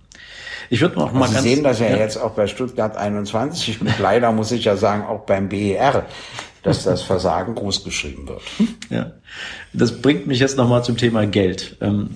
Ich 0.68 0.80
würde 0.80 0.98
noch 0.98 1.12
mal 1.12 1.28
Sie 1.28 1.34
ganz, 1.34 1.44
sehen 1.44 1.62
das 1.62 1.78
ja, 1.78 1.88
ja, 1.88 1.96
jetzt 1.98 2.16
auch 2.16 2.32
bei 2.32 2.48
Stuttgart 2.48 2.96
21 2.96 3.80
und 3.80 3.98
leider 4.00 4.32
muss 4.32 4.50
ich 4.50 4.64
ja 4.64 4.76
sagen 4.76 5.04
auch 5.04 5.20
beim 5.20 5.48
BER, 5.48 6.06
dass 6.64 6.82
das 6.82 7.02
Versagen 7.02 7.54
großgeschrieben 7.54 8.28
wird. 8.28 8.42
Ja, 8.90 9.12
das 9.72 10.00
bringt 10.00 10.28
mich 10.28 10.38
jetzt 10.38 10.56
noch 10.56 10.68
mal 10.68 10.82
zum 10.82 10.96
Thema 10.96 11.26
Geld. 11.26 11.76
Ähm, 11.80 12.10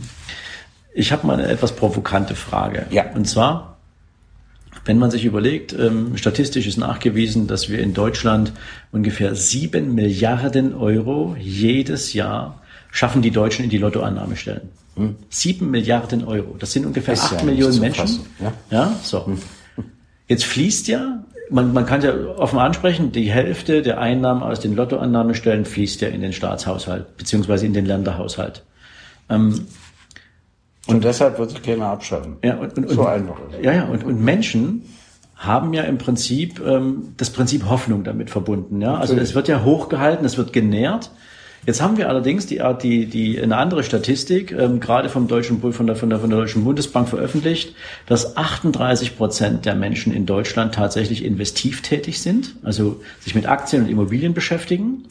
ich 0.94 1.10
habe 1.12 1.26
mal 1.26 1.34
eine 1.34 1.48
etwas 1.48 1.72
provokante 1.72 2.34
Frage. 2.34 2.86
Ja. 2.90 3.12
Und 3.12 3.26
zwar, 3.26 3.69
wenn 4.84 4.98
man 4.98 5.10
sich 5.10 5.24
überlegt, 5.24 5.72
ähm, 5.72 6.16
statistisch 6.16 6.66
ist 6.66 6.76
nachgewiesen, 6.76 7.46
dass 7.46 7.68
wir 7.68 7.80
in 7.80 7.94
Deutschland 7.94 8.52
ungefähr 8.92 9.34
sieben 9.34 9.94
Milliarden 9.94 10.74
Euro 10.74 11.36
jedes 11.38 12.12
Jahr 12.12 12.60
schaffen 12.90 13.22
die 13.22 13.30
Deutschen 13.30 13.64
in 13.64 13.70
die 13.70 13.78
Lottoannahmestellen. 13.78 14.68
Hm. 14.96 15.16
Sieben 15.28 15.70
Milliarden 15.70 16.24
Euro. 16.24 16.56
Das 16.58 16.72
sind 16.72 16.86
ungefähr 16.86 17.14
acht 17.14 17.38
ja 17.38 17.42
Millionen 17.44 17.80
Menschen. 17.80 18.06
Fassen, 18.06 18.26
ja? 18.40 18.52
ja, 18.70 18.96
so. 19.02 19.26
Hm. 19.26 19.38
Jetzt 20.26 20.44
fließt 20.44 20.88
ja, 20.88 21.24
man, 21.50 21.72
man 21.72 21.86
kann 21.86 22.02
ja 22.02 22.14
offen 22.36 22.58
ansprechen, 22.58 23.12
die 23.12 23.30
Hälfte 23.30 23.82
der 23.82 23.98
Einnahmen 23.98 24.42
aus 24.42 24.60
den 24.60 24.76
Lottoannahmestellen 24.76 25.64
fließt 25.64 26.00
ja 26.00 26.08
in 26.08 26.20
den 26.20 26.32
Staatshaushalt, 26.32 27.16
beziehungsweise 27.16 27.66
in 27.66 27.72
den 27.72 27.86
Länderhaushalt. 27.86 28.62
Ähm, 29.28 29.66
und, 30.90 30.96
und 30.96 31.04
deshalb 31.04 31.38
wird 31.38 31.50
sich 31.50 31.62
keiner 31.62 31.86
abschaffen. 31.86 32.36
Ja, 32.44 32.56
und, 32.56 32.76
und, 32.76 32.88
so 32.90 33.06
einfach 33.06 33.36
ist. 33.50 33.64
Ja, 33.64 33.72
ja, 33.72 33.84
und, 33.84 34.04
und 34.04 34.22
Menschen 34.22 34.84
haben 35.40 35.72
ja 35.72 35.84
im 35.84 35.96
Prinzip 35.96 36.60
ähm, 36.60 37.14
das 37.16 37.30
Prinzip 37.30 37.64
Hoffnung 37.68 38.04
damit 38.04 38.28
verbunden. 38.28 38.80
Ja? 38.82 38.96
Also 38.96 39.16
es 39.16 39.34
wird 39.34 39.48
ja 39.48 39.64
hochgehalten, 39.64 40.24
es 40.26 40.36
wird 40.36 40.52
genährt. 40.52 41.10
Jetzt 41.66 41.82
haben 41.82 41.98
wir 41.98 42.08
allerdings 42.08 42.46
die, 42.46 42.62
die, 42.82 43.06
die 43.06 43.40
eine 43.40 43.56
andere 43.56 43.82
Statistik, 43.82 44.52
ähm, 44.52 44.80
gerade 44.80 45.08
vom 45.08 45.28
deutschen 45.28 45.60
von 45.60 45.86
der, 45.86 45.96
von, 45.96 46.10
der, 46.10 46.18
von 46.18 46.30
der 46.30 46.38
Deutschen 46.38 46.64
Bundesbank 46.64 47.08
veröffentlicht, 47.08 47.74
dass 48.06 48.36
38 48.36 49.16
Prozent 49.16 49.66
der 49.66 49.74
Menschen 49.74 50.14
in 50.14 50.24
Deutschland 50.24 50.74
tatsächlich 50.74 51.24
investiv 51.24 51.82
tätig 51.82 52.20
sind, 52.20 52.56
also 52.62 53.00
sich 53.20 53.34
mit 53.34 53.46
Aktien 53.46 53.82
und 53.82 53.90
Immobilien 53.90 54.32
beschäftigen, 54.32 55.04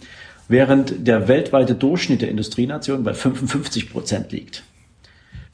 während 0.47 1.07
der 1.07 1.27
weltweite 1.27 1.75
Durchschnitt 1.75 2.21
der 2.21 2.29
Industrienation 2.29 3.03
bei 3.03 3.13
55 3.13 3.91
Prozent 3.91 4.31
liegt. 4.31 4.63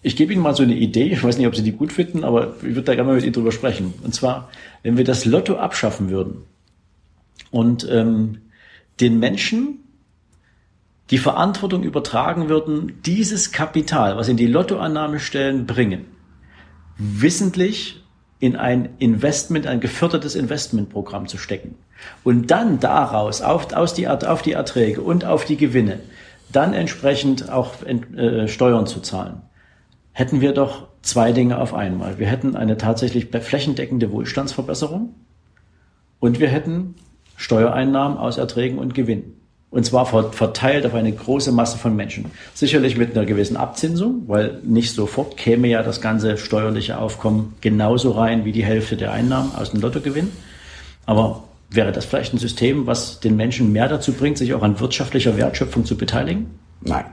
Ich 0.06 0.16
gebe 0.16 0.32
Ihnen 0.32 0.44
mal 0.44 0.54
so 0.54 0.62
eine 0.62 0.76
Idee, 0.76 1.06
ich 1.06 1.24
weiß 1.24 1.40
nicht, 1.40 1.48
ob 1.48 1.56
Sie 1.56 1.64
die 1.64 1.72
gut 1.72 1.92
finden, 1.92 2.24
aber 2.24 2.58
ich 2.58 2.76
würde 2.76 2.84
da 2.84 2.94
gerne 2.94 3.08
mal 3.08 3.16
mit 3.16 3.24
Ihnen 3.24 3.34
drüber 3.34 3.52
sprechen. 3.52 3.92
Und 4.04 4.14
zwar, 4.14 4.50
wenn 4.84 4.98
wir 4.98 5.04
das 5.04 5.26
Lotto 5.26 5.56
abschaffen 5.56 6.12
würden 6.12 6.44
und 7.50 7.88
ähm, 7.90 8.38
den 9.00 9.18
Menschen 9.18 9.80
die 11.10 11.18
Verantwortung 11.18 11.82
übertragen 11.82 12.50
würden, 12.50 13.02
dieses 13.04 13.52
Kapital, 13.52 14.16
was 14.16 14.28
in 14.28 14.38
die 14.38 14.46
Lottoannahmestellen 14.46 15.66
bringen, 15.66 16.06
wissentlich 17.00 18.04
in 18.40 18.56
ein 18.56 18.90
Investment, 19.00 19.66
ein 19.66 19.80
gefördertes 19.80 20.36
Investmentprogramm 20.36 21.28
zu 21.28 21.40
stecken. 21.40 21.78
Und 22.24 22.52
dann 22.52 22.80
daraus 22.80 23.42
auf, 23.42 23.74
aus 23.74 23.96
die, 23.96 24.08
auf 24.08 24.44
die 24.44 24.52
Erträge 24.52 25.02
und 25.02 25.26
auf 25.26 25.46
die 25.46 25.58
Gewinne 25.58 26.02
dann 26.52 26.74
entsprechend 26.74 27.50
auch 27.50 27.74
äh, 27.84 28.48
Steuern 28.48 28.86
zu 28.86 29.00
zahlen, 29.00 29.42
hätten 30.16 30.40
wir 30.40 30.54
doch 30.54 30.88
zwei 31.02 31.34
Dinge 31.34 31.60
auf 31.60 31.74
einmal. 31.74 32.18
Wir 32.18 32.28
hätten 32.28 32.56
eine 32.56 32.78
tatsächlich 32.78 33.28
flächendeckende 33.28 34.12
Wohlstandsverbesserung 34.12 35.14
und 36.20 36.40
wir 36.40 36.48
hätten 36.48 36.96
Steuereinnahmen 37.36 38.18
aus 38.18 38.38
Erträgen 38.38 38.80
und 38.80 38.94
Gewinn. 38.94 39.34
Und 39.72 39.86
zwar 39.86 40.06
verteilt 40.06 40.86
auf 40.86 40.94
eine 40.94 41.12
große 41.12 41.52
Masse 41.52 41.78
von 41.78 41.98
Menschen. 41.98 42.32
Sicherlich 42.54 42.96
mit 42.96 43.14
einer 43.14 43.26
gewissen 43.26 43.58
Abzinsung, 43.58 44.24
weil 44.28 44.62
nicht 44.64 44.96
sofort 44.96 45.36
käme 45.36 45.68
ja 45.68 45.84
das 45.84 46.00
ganze 46.00 46.38
steuerliche 46.38 46.98
Aufkommen 46.98 47.56
genauso 47.60 48.12
rein 48.12 48.46
wie 48.46 48.54
die 48.54 48.64
Hälfte 48.64 48.96
der 48.96 49.12
Einnahmen 49.12 49.54
aus 49.54 49.72
dem 49.72 49.82
Lottogewinn. 49.82 50.32
Aber 51.06 51.44
wäre 51.70 51.92
das 51.92 52.06
vielleicht 52.06 52.34
ein 52.34 52.38
System, 52.38 52.88
was 52.88 53.20
den 53.20 53.36
Menschen 53.36 53.74
mehr 53.74 53.90
dazu 53.90 54.14
bringt, 54.14 54.38
sich 54.38 54.54
auch 54.54 54.64
an 54.64 54.80
wirtschaftlicher 54.80 55.36
Wertschöpfung 55.36 55.84
zu 55.84 55.98
beteiligen? 55.98 56.58
Nein. 56.80 57.06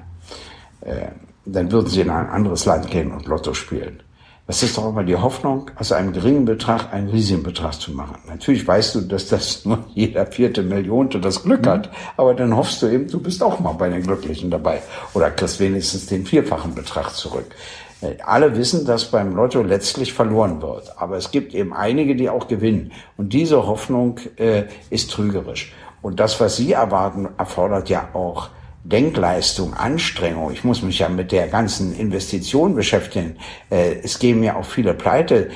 Äh, 0.82 1.08
dann 1.44 1.72
würden 1.72 1.88
sie 1.88 2.00
in 2.00 2.10
ein 2.10 2.28
anderes 2.28 2.64
Land 2.64 2.90
gehen 2.90 3.12
und 3.12 3.26
Lotto 3.26 3.54
spielen. 3.54 4.02
Das 4.46 4.62
ist 4.62 4.76
doch 4.76 4.88
immer 4.88 5.04
die 5.04 5.16
Hoffnung, 5.16 5.70
aus 5.76 5.92
einem 5.92 6.12
geringen 6.12 6.44
Betrag 6.44 6.92
einen 6.92 7.08
riesigen 7.08 7.44
Betrag 7.44 7.74
zu 7.74 7.92
machen. 7.92 8.16
Natürlich 8.26 8.66
weißt 8.66 8.96
du, 8.96 9.00
dass 9.02 9.28
das 9.28 9.64
nur 9.64 9.84
jeder 9.94 10.26
vierte 10.26 10.62
Millionte 10.62 11.20
das 11.20 11.44
Glück 11.44 11.66
hat, 11.66 11.90
aber 12.16 12.34
dann 12.34 12.56
hoffst 12.56 12.82
du 12.82 12.88
eben, 12.88 13.08
du 13.08 13.20
bist 13.20 13.42
auch 13.42 13.60
mal 13.60 13.72
bei 13.72 13.88
den 13.88 14.02
Glücklichen 14.02 14.50
dabei 14.50 14.82
oder 15.14 15.30
kriegst 15.30 15.60
wenigstens 15.60 16.06
den 16.06 16.26
vierfachen 16.26 16.74
Betrag 16.74 17.10
zurück. 17.14 17.54
Äh, 18.00 18.16
alle 18.24 18.56
wissen, 18.56 18.84
dass 18.84 19.10
beim 19.10 19.34
Lotto 19.34 19.62
letztlich 19.62 20.12
verloren 20.12 20.60
wird, 20.60 20.92
aber 20.98 21.16
es 21.16 21.30
gibt 21.30 21.54
eben 21.54 21.72
einige, 21.72 22.16
die 22.16 22.28
auch 22.28 22.48
gewinnen. 22.48 22.90
Und 23.16 23.32
diese 23.32 23.66
Hoffnung 23.66 24.18
äh, 24.36 24.64
ist 24.90 25.12
trügerisch. 25.12 25.72
Und 26.02 26.18
das, 26.18 26.40
was 26.40 26.56
Sie 26.56 26.72
erwarten, 26.72 27.28
erfordert 27.38 27.88
ja 27.88 28.08
auch 28.12 28.50
Denkleistung, 28.84 29.74
Anstrengung. 29.74 30.50
Ich 30.50 30.64
muss 30.64 30.82
mich 30.82 30.98
ja 30.98 31.08
mit 31.08 31.30
der 31.30 31.46
ganzen 31.46 31.94
Investition 31.96 32.74
beschäftigen. 32.74 33.36
Äh, 33.70 34.00
es 34.02 34.18
gehen 34.18 34.42
ja 34.42 34.56
auch 34.56 34.64
viele 34.64 34.94
Pleite. 34.94 35.50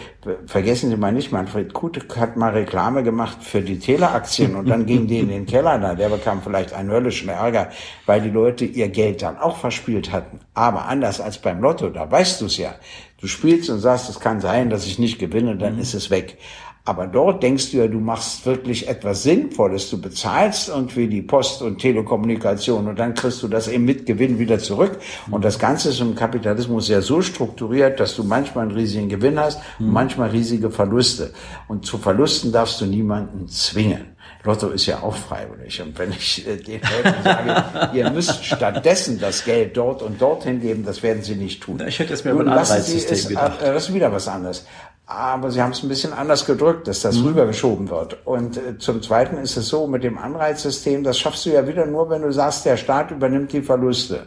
Vergessen 0.47 0.91
Sie 0.91 0.97
mal 0.97 1.13
nicht, 1.13 1.33
Manfred 1.33 1.73
Kutek 1.73 2.17
hat 2.17 2.37
mal 2.37 2.53
Reklame 2.53 3.03
gemacht 3.03 3.39
für 3.41 3.63
die 3.63 3.79
Teleaktien 3.81 4.55
und 4.55 4.69
dann 4.69 4.87
gingen 4.87 5.09
die 5.09 5.19
in 5.19 5.29
den 5.29 5.47
Keller. 5.47 5.79
Da, 5.79 5.95
der 5.95 6.09
bekam 6.09 6.41
vielleicht 6.41 6.73
einen 6.73 6.91
höllischen 6.91 7.29
Ärger, 7.29 7.71
weil 8.07 8.21
die 8.21 8.31
Leute 8.31 8.65
ihr 8.65 8.89
Geld 8.89 9.23
dann 9.23 9.39
auch 9.39 9.57
verspielt 9.57 10.13
hatten. 10.13 10.41
Aber 10.55 10.87
anders 10.87 11.21
als 11.21 11.39
beim 11.39 11.61
Lotto, 11.61 11.91
da 11.91 12.09
weißt 12.09 12.41
du 12.41 12.47
es 12.47 12.57
ja. 12.59 12.75
Du 13.21 13.29
spielst 13.29 13.71
und 13.71 13.81
sagst, 13.81 14.11
es 14.11 14.21
kann 14.21 14.41
sein, 14.41 14.69
dass 14.69 14.87
ich 14.87 14.99
nicht 14.99 15.19
gewinne, 15.19 15.57
dann 15.57 15.77
mhm. 15.77 15.81
ist 15.81 15.95
es 15.95 16.11
weg. 16.11 16.39
Aber 16.87 17.09
dort 17.09 17.43
denkst 17.43 17.73
du 17.73 17.79
ja, 17.79 17.89
du 17.89 17.99
machst 17.99 18.47
wirklich 18.47 18.89
etwas 18.89 19.25
Sinnvolles. 19.25 19.91
Du 19.91 20.01
bezahlst 20.01 20.69
irgendwie 20.69 21.09
die 21.09 21.21
Post 21.21 21.61
und 21.63 21.79
Telekommunikation 21.79 22.87
und 22.87 22.97
dann 22.97 23.15
kriegst 23.15 23.43
du 23.43 23.49
das 23.49 23.67
eben 23.67 23.85
mit 23.85 24.07
Gewinn 24.07 24.39
wieder 24.39 24.61
zurück. 24.61 25.01
Und 25.29 25.45
das 25.45 25.59
Ganze 25.59 25.89
ist 25.89 26.01
im 26.01 26.15
Kapitalismus 26.15 26.87
ja 26.87 27.01
so 27.01 27.23
strukturiert, 27.23 27.99
dass 27.99 28.15
du 28.15 28.23
manchmal 28.23 28.67
einen 28.67 28.77
riesigen 28.77 29.09
Gewinn 29.09 29.37
hast 29.39 29.61
und 29.81 29.93
manchmal 29.93 30.31
riesige 30.31 30.71
Verluste. 30.71 31.33
Und 31.67 31.85
zu 31.85 31.99
Verlusten 31.99 32.53
darfst 32.53 32.81
du 32.81 32.87
niemanden 32.87 33.49
zwingen. 33.49 34.17
Lotto 34.45 34.69
ist 34.69 34.87
ja 34.87 35.03
auch 35.03 35.15
freiwillig. 35.15 35.83
Und 35.83 35.99
wenn 35.99 36.13
ich 36.13 36.47
äh, 36.47 36.57
den 36.57 36.81
Leuten 36.81 37.23
sage, 37.25 37.91
ihr 37.95 38.11
müsst 38.11 38.45
stattdessen 38.45 39.19
das 39.19 39.45
Geld 39.45 39.77
dort 39.77 40.03
und 40.03 40.23
dorthin 40.23 40.61
geben, 40.61 40.85
das 40.85 41.03
werden 41.03 41.23
sie 41.23 41.35
nicht 41.35 41.63
tun. 41.63 41.83
Ich 41.87 41.99
hätte 41.99 42.15
es 42.15 42.25
mir 42.25 42.31
über 42.31 42.43
ein 42.43 42.49
Anreizsystem 42.49 43.29
gedacht. 43.31 43.61
Äh, 43.61 43.75
das 43.75 43.89
ist 43.89 43.95
wieder 43.95 44.13
was 44.13 44.29
anderes. 44.29 44.65
Aber 45.09 45.53
sie 45.53 45.63
haben 45.63 45.71
es 45.71 45.85
ein 45.85 45.89
bisschen 45.89 46.13
anders 46.13 46.47
gedrückt, 46.47 46.89
dass 46.89 47.01
das 47.01 47.19
mhm. 47.19 47.29
rübergeschoben 47.29 47.89
wird. 47.91 48.27
Und 48.27 48.57
äh, 48.57 48.77
zum 48.79 49.03
Zweiten 49.03 49.37
ist 49.39 49.57
es 49.57 49.69
so, 49.69 49.87
mit 49.87 50.03
dem 50.03 50.19
Anreizsystem, 50.19 51.05
das 51.05 51.19
schaffst 51.19 51.47
du 51.47 51.51
ja 51.51 51.67
wieder 51.69 51.87
nur, 51.87 52.11
wenn 52.11 52.23
du 52.23 52.33
sagst, 52.33 52.65
der 52.65 52.77
Staat 52.77 53.13
übernimmt 53.13 53.53
die 53.53 53.63
Verluste. 53.63 54.27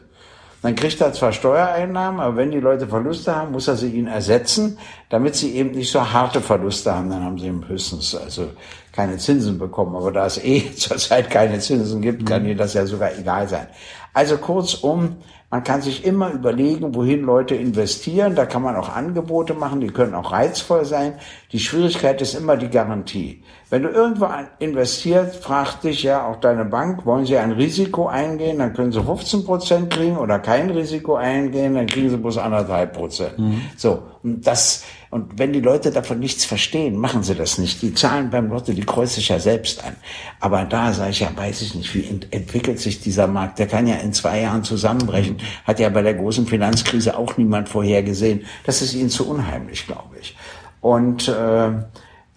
Dann 0.62 0.76
kriegt 0.76 1.00
er 1.00 1.14
zwar 1.14 1.32
Steuereinnahmen, 1.32 2.20
aber 2.20 2.36
wenn 2.36 2.52
die 2.52 2.60
Leute 2.60 2.88
Verluste 2.88 3.34
haben, 3.34 3.54
muss 3.54 3.68
er 3.68 3.78
sie 3.78 3.90
ihnen 3.92 4.08
ersetzen, 4.08 4.78
damit 5.10 5.36
sie 5.36 5.56
eben 5.56 5.72
nicht 5.72 5.92
so 5.92 6.12
harte 6.12 6.42
Verluste 6.42 6.94
haben. 6.94 7.10
Dann 7.10 7.24
haben 7.24 7.38
sie 7.38 7.50
höchstens 7.50 8.14
also 8.16 8.50
keine 8.92 9.18
Zinsen 9.18 9.58
bekommen. 9.58 9.96
Aber 9.96 10.12
da 10.12 10.26
es 10.26 10.38
eh 10.38 10.74
zurzeit 10.76 11.30
keine 11.30 11.60
Zinsen 11.60 12.02
gibt, 12.02 12.26
kann 12.26 12.44
mhm. 12.44 12.50
ihnen 12.50 12.58
das 12.58 12.74
ja 12.74 12.86
sogar 12.86 13.12
egal 13.18 13.48
sein. 13.48 13.68
Also 14.14 14.38
kurzum, 14.38 15.18
man 15.52 15.64
kann 15.64 15.82
sich 15.82 16.06
immer 16.06 16.32
überlegen, 16.32 16.94
wohin 16.94 17.24
Leute 17.24 17.56
investieren. 17.56 18.36
Da 18.36 18.46
kann 18.46 18.62
man 18.62 18.76
auch 18.76 18.90
Angebote 18.90 19.56
machen, 19.56 19.82
die 19.82 19.88
können 19.88 20.14
auch 20.14 20.32
reizvoll 20.32 20.86
sein. 20.86 21.14
Die 21.52 21.60
Schwierigkeit 21.60 22.22
ist 22.22 22.36
immer 22.36 22.56
die 22.56 22.70
Garantie. 22.70 23.44
Wenn 23.72 23.84
du 23.84 23.90
irgendwo 23.90 24.28
investierst, 24.58 25.44
fragt 25.44 25.84
dich 25.84 26.02
ja 26.02 26.26
auch 26.26 26.38
deine 26.38 26.66
Bank, 26.66 27.06
wollen 27.06 27.28
sie 27.28 27.38
ein 27.38 27.52
Risiko 27.52 28.08
eingehen, 28.08 28.58
dann 28.58 28.74
können 28.74 28.92
sie 28.92 29.04
15 29.04 29.46
Prozent 29.46 29.94
kriegen 29.94 30.18
oder 30.18 30.40
kein 30.40 30.72
Risiko 30.72 31.16
eingehen, 31.16 31.76
dann 31.76 31.86
kriegen 31.86 32.10
sie 32.10 32.18
bloß 32.18 32.40
anderthalb 32.40 32.94
Prozent. 32.94 33.38
Mhm. 33.38 33.62
So. 33.78 34.02
Und 34.24 34.46
das, 34.46 34.84
und 35.12 35.38
wenn 35.38 35.54
die 35.54 35.62
Leute 35.62 35.92
davon 35.92 36.20
nichts 36.20 36.46
verstehen, 36.46 36.98
machen 36.98 37.22
sie 37.22 37.36
das 37.36 37.60
nicht. 37.60 37.82
Die 37.84 37.94
Zahlen 37.94 38.32
beim 38.32 38.50
Lotto, 38.50 38.74
die 38.74 38.84
kreuze 38.84 39.20
ich 39.20 39.30
ja 39.30 39.38
selbst 39.38 39.84
an. 39.86 39.96
Aber 40.40 40.66
da 40.66 40.92
sage 40.92 41.12
ich 41.12 41.20
ja, 41.20 41.30
weiß 41.34 41.62
ich 41.62 41.76
nicht, 41.76 41.94
wie 41.94 42.06
ent 42.06 42.28
entwickelt 42.32 42.80
sich 42.80 43.00
dieser 43.02 43.28
Markt. 43.28 43.60
Der 43.60 43.68
kann 43.68 43.86
ja 43.86 43.96
in 43.96 44.14
zwei 44.14 44.42
Jahren 44.42 44.64
zusammenbrechen. 44.64 45.38
Hat 45.64 45.80
ja 45.80 45.90
bei 45.90 46.02
der 46.02 46.16
großen 46.16 46.48
Finanzkrise 46.48 47.16
auch 47.16 47.38
niemand 47.38 47.70
vorhergesehen. 47.70 48.46
Das 48.66 48.82
ist 48.82 48.96
ihnen 48.96 49.10
zu 49.10 49.30
unheimlich, 49.30 49.86
glaube 49.86 50.16
ich. 50.20 50.36
Und 50.82 51.28
äh, 51.28 51.72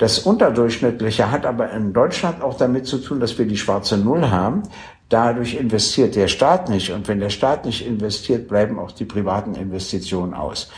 das 0.03 0.19
Unterdurchschnittliche 0.19 1.31
hat 1.31 1.47
aber 1.47 1.71
in 1.71 1.93
Deutschland 1.93 2.43
auch 2.43 2.57
damit 2.57 2.87
zu 2.87 2.99
tun, 2.99 3.21
dass 3.21 3.39
wir 3.39 3.47
die 3.47 3.57
schwarze 3.57 3.97
Null 3.97 4.31
haben. 4.31 4.65
Dadurch 5.09 5.55
investiert 5.55 6.17
der 6.17 6.27
Staat 6.27 6.69
nicht. 6.69 6.91
Und 6.91 7.07
wenn 7.07 7.21
der 7.21 7.31
Staat 7.31 7.67
nicht 7.67 7.87
investiert, 7.87 8.49
bleiben 8.49 8.81
auch 8.81 8.91
die 8.91 9.05
privaten 9.05 9.55
Investitionen 9.55 10.35
aus. 10.35 10.73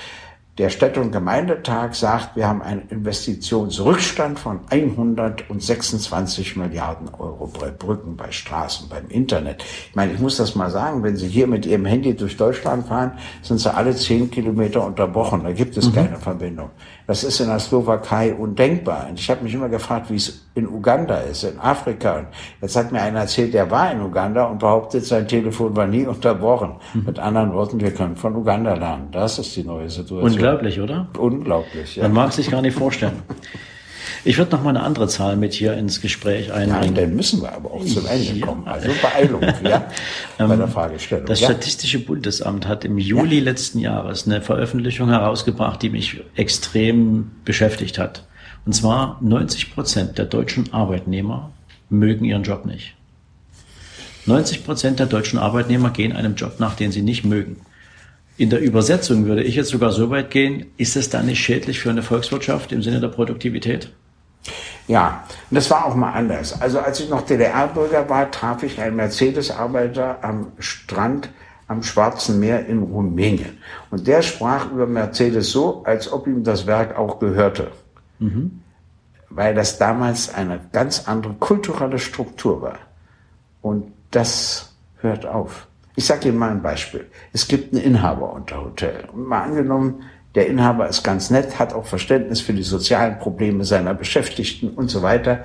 Der 0.57 0.71
Städte- 0.71 1.01
und 1.01 1.11
Gemeindetag 1.11 1.95
sagt, 1.95 2.37
wir 2.37 2.47
haben 2.47 2.63
einen 2.63 2.83
Investitionsrückstand 2.89 4.39
von 4.39 4.61
126 4.71 6.55
Milliarden 6.55 7.09
Euro 7.13 7.49
bei 7.49 7.73
Brücken, 7.73 8.17
bei 8.17 8.31
Straßen, 8.31 8.89
beim 8.89 9.09
Internet. 9.09 9.65
Ich 9.65 9.97
meine, 9.97 10.13
ich 10.13 10.21
muss 10.21 10.37
das 10.37 10.55
mal 10.55 10.71
sagen, 10.71 11.03
wenn 11.03 11.17
Sie 11.17 11.27
hier 11.27 11.49
mit 11.49 11.67
Ihrem 11.67 11.87
Handy 11.87 12.15
durch 12.15 12.37
Deutschland 12.37 12.87
fahren, 12.87 13.19
sind 13.43 13.59
Sie 13.59 13.75
alle 13.75 13.97
zehn 13.97 14.31
Kilometer 14.31 14.87
unterbrochen. 14.87 15.43
Da 15.43 15.51
gibt 15.51 15.77
es 15.77 15.89
mhm. 15.89 15.95
keine 15.95 16.17
Verbindung. 16.19 16.71
Das 17.09 17.25
ist 17.25 17.41
in 17.41 17.49
der 17.49 17.59
Slowakei 17.59 18.33
undenkbar. 18.33 19.09
Und 19.09 19.19
ich 19.19 19.29
habe 19.29 19.43
mich 19.43 19.55
immer 19.55 19.69
gefragt, 19.69 20.09
wie 20.09 20.17
es 20.17 20.44
in 20.55 20.69
Uganda 20.69 21.19
ist, 21.19 21.43
in 21.43 21.59
Afrika. 21.59 22.19
Und 22.19 22.27
jetzt 22.63 22.77
hat 22.77 22.93
mir 22.93 23.03
einer 23.03 23.21
erzählt, 23.21 23.55
der 23.55 23.71
war 23.71 23.91
in 23.91 24.01
Uganda 24.01 24.45
und 24.45 24.59
behauptet, 24.59 25.05
sein 25.05 25.27
Telefon 25.27 25.75
war 25.75 25.87
nie 25.87 26.07
unterbrochen. 26.07 26.77
Mhm. 26.95 27.05
Mit 27.07 27.19
anderen 27.19 27.53
Worten, 27.53 27.81
wir 27.81 27.91
können 27.91 28.17
von 28.17 28.37
Uganda 28.37 28.75
lernen. 28.75 29.09
Das 29.11 29.39
ist 29.39 29.57
die 29.57 29.65
neue 29.65 29.91
Situation. 29.91 30.23
Unglaublich, 30.23 30.81
oder? 30.81 31.09
Unglaublich, 31.19 31.97
ja. 31.97 32.05
Man 32.05 32.13
mag 32.13 32.33
sich 32.33 32.51
gar 32.51 32.63
nicht 32.63 32.77
vorstellen. 32.77 33.23
Ich 34.27 34.39
würde 34.39 34.53
noch 34.53 34.63
mal 34.63 34.71
eine 34.71 34.83
andere 34.83 35.07
Zahl 35.07 35.37
mit 35.37 35.53
hier 35.53 35.75
ins 35.75 36.01
Gespräch 36.01 36.51
einbringen. 36.51 36.97
Ja, 36.97 37.03
dann 37.03 37.15
müssen 37.15 37.43
wir 37.43 37.53
aber 37.53 37.73
auch 37.73 37.85
zum 37.85 38.07
Ende 38.07 38.41
kommen. 38.41 38.67
Also 38.67 38.89
Beeilung, 39.03 39.43
ja, 39.63 39.87
bei 40.39 40.47
der 40.47 40.67
ähm, 40.67 40.69
Fragestellung. 40.69 41.27
Das 41.27 41.41
ja? 41.41 41.49
Statistische 41.49 41.99
Bundesamt 41.99 42.67
hat 42.67 42.87
im 42.87 42.97
Juli 42.97 43.39
ja. 43.39 43.45
letzten 43.45 43.81
Jahres 43.81 44.27
eine 44.27 44.41
Veröffentlichung 44.41 45.11
herausgebracht, 45.11 45.83
die 45.83 45.91
mich 45.91 46.23
extrem 46.37 47.33
beschäftigt 47.45 47.99
hat. 47.99 48.25
Und 48.67 48.73
zwar 48.73 49.19
90 49.21 49.75
Prozent 49.75 50.19
der 50.19 50.25
deutschen 50.25 50.73
Arbeitnehmer 50.73 51.51
mögen 51.91 52.25
ihren 52.25 52.43
Job 52.43 52.65
nicht. 52.65 52.95
90 54.27 54.65
Prozent 54.65 54.99
der 54.99 55.07
deutschen 55.07 55.39
Arbeitnehmer 55.39 55.91
gehen 55.91 56.13
einem 56.13 56.35
Job 56.35 56.59
nach, 56.59 56.75
den 56.75 56.93
sie 56.93 57.03
nicht 57.03 57.25
mögen. 57.25 57.61
In 58.37 58.51
der 58.51 58.61
Übersetzung 58.61 59.27
würde 59.27 59.45
ich 59.45 59.55
jetzt 59.55 59.69
sogar 59.69 59.93
so 59.93 60.11
weit 60.11 60.31
gehen, 60.31 60.67
ist 60.77 60.97
es 60.97 61.11
dann 61.11 61.27
nicht 61.27 61.41
schädlich 61.41 61.79
für 61.79 61.91
eine 61.91 62.03
Volkswirtschaft 62.03 62.73
im 62.73 62.83
Sinne 62.83 63.01
der 63.01 63.09
Produktivität? 63.09 63.93
Ja, 64.89 65.25
das 65.51 65.71
war 65.71 65.87
auch 65.87 65.95
mal 65.95 66.13
anders. 66.13 66.61
Also 66.61 66.81
als 66.81 67.01
ich 67.01 67.09
noch 67.09 67.23
DDR-Bürger 67.23 68.09
war, 68.09 68.31
traf 68.31 68.63
ich 68.63 68.81
einen 68.81 68.97
Mercedes-Arbeiter 68.97 70.19
am 70.23 70.53
Strand 70.59 71.29
am 71.67 71.83
Schwarzen 71.83 72.41
Meer 72.41 72.67
in 72.67 72.83
Rumänien. 72.83 73.59
Und 73.91 74.07
der 74.07 74.23
sprach 74.23 74.71
über 74.71 74.87
Mercedes 74.87 75.51
so, 75.51 75.83
als 75.85 76.13
ob 76.13 76.27
ihm 76.27 76.45
das 76.45 76.67
Werk 76.67 76.99
auch 76.99 77.19
gehörte. 77.19 77.71
Mhm. 78.19 78.61
Weil 79.31 79.55
das 79.55 79.79
damals 79.79 80.33
eine 80.33 80.61
ganz 80.73 81.09
andere 81.09 81.35
kulturelle 81.35 81.99
Struktur 81.99 82.63
war. 82.63 82.79
Und 83.63 83.93
das 84.11 84.75
hört 84.99 85.27
auf. 85.27 85.67
Ich 85.97 86.07
sage 86.07 86.29
Ihnen 86.29 86.39
mal 86.39 86.51
ein 86.51 86.63
Beispiel. 86.63 87.07
Es 87.33 87.49
gibt 87.49 87.73
einen 87.73 87.83
Inhaber 87.83 88.33
unter 88.33 88.63
Hotel. 88.63 89.05
Und 89.13 89.27
mal 89.27 89.43
angenommen, 89.43 90.03
der 90.35 90.49
Inhaber 90.49 90.89
ist 90.89 91.03
ganz 91.05 91.31
nett, 91.31 91.59
hat 91.59 91.73
auch 91.73 91.87
Verständnis 91.87 92.41
für 92.41 92.53
die 92.53 92.63
sozialen 92.65 93.19
Probleme 93.19 93.65
seiner 93.65 93.95
Beschäftigten 93.95 94.71
und 94.71 94.89
so 94.89 95.03
weiter. 95.03 95.45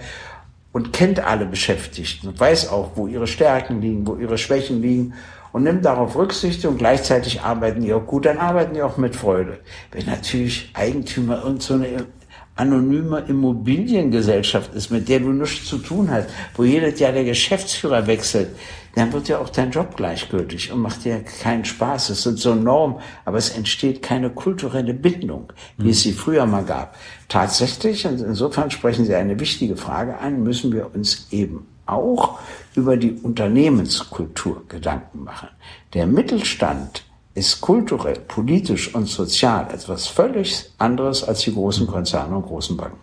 und 0.72 0.94
kennt 0.94 1.20
alle 1.20 1.46
Beschäftigten 1.46 2.28
und 2.28 2.40
weiß 2.40 2.70
auch, 2.70 2.92
wo 2.96 3.08
ihre 3.08 3.28
Stärken 3.28 3.82
liegen, 3.82 4.06
wo 4.06 4.16
ihre 4.16 4.38
Schwächen 4.38 4.82
liegen 4.82 5.14
und 5.52 5.64
nimmt 5.64 5.84
darauf 5.86 6.16
Rücksicht 6.16 6.66
und 6.66 6.78
gleichzeitig 6.78 7.42
arbeiten 7.42 7.82
die 7.82 7.94
auch 7.94 8.06
gut, 8.06 8.26
dann 8.26 8.38
arbeiten 8.38 8.76
die 8.76 8.82
auch 8.82 8.98
mit 8.98 9.16
Freude. 9.16 9.60
Wenn 9.92 10.06
natürlich 10.06 10.72
Eigentümer 10.76 11.44
und 11.44 11.62
so 11.64 11.82
anonyme 12.60 13.20
Immobiliengesellschaft 13.28 14.74
ist, 14.76 14.92
mit 14.92 15.08
der 15.08 15.22
du 15.22 15.32
nichts 15.32 15.66
zu 15.66 15.78
tun 15.78 16.12
hast, 16.12 16.30
wo 16.56 16.64
jedes 16.64 17.00
Jahr 17.00 17.14
der 17.14 17.24
Geschäftsführer 17.24 18.06
wechselt, 18.06 18.50
dann 18.96 19.14
wird 19.14 19.28
ja 19.30 19.40
auch 19.40 19.50
dein 19.50 19.72
Job 19.72 19.96
gleichgültig 19.96 20.72
und 20.72 20.80
macht 20.80 21.06
dir 21.06 21.24
keinen 21.24 21.64
Spaß. 21.64 22.10
Es 22.10 22.24
sind 22.24 22.40
so 22.40 22.56
Normen, 22.56 22.98
aber 23.24 23.38
es 23.38 23.52
entsteht 23.52 24.02
keine 24.02 24.30
kulturelle 24.30 24.94
Bindung, 24.94 25.54
wie 25.78 25.92
es 25.92 26.02
sie 26.02 26.12
früher 26.12 26.46
mal 26.46 26.66
gab. 26.66 26.96
Tatsächlich, 27.28 28.06
und 28.06 28.20
insofern 28.20 28.72
sprechen 28.72 29.06
Sie 29.06 29.16
eine 29.16 29.40
wichtige 29.40 29.78
Frage 29.78 30.18
an, 30.18 30.44
müssen 30.44 30.74
wir 30.74 30.94
uns 30.94 31.28
eben 31.32 31.68
auch 31.86 32.40
über 32.76 32.98
die 32.98 33.14
Unternehmenskultur 33.14 34.64
Gedanken 34.68 35.24
machen. 35.24 35.50
Der 35.94 36.06
Mittelstand 36.06 37.04
ist 37.40 37.62
kulturell, 37.62 38.18
politisch 38.28 38.94
und 38.94 39.08
sozial 39.08 39.68
etwas 39.74 40.08
völlig 40.08 40.70
anderes 40.78 41.24
als 41.24 41.42
die 41.42 41.54
großen 41.54 41.88
Konzerne 41.88 42.36
und 42.36 42.46
großen 42.46 42.76
Banken. 42.78 43.00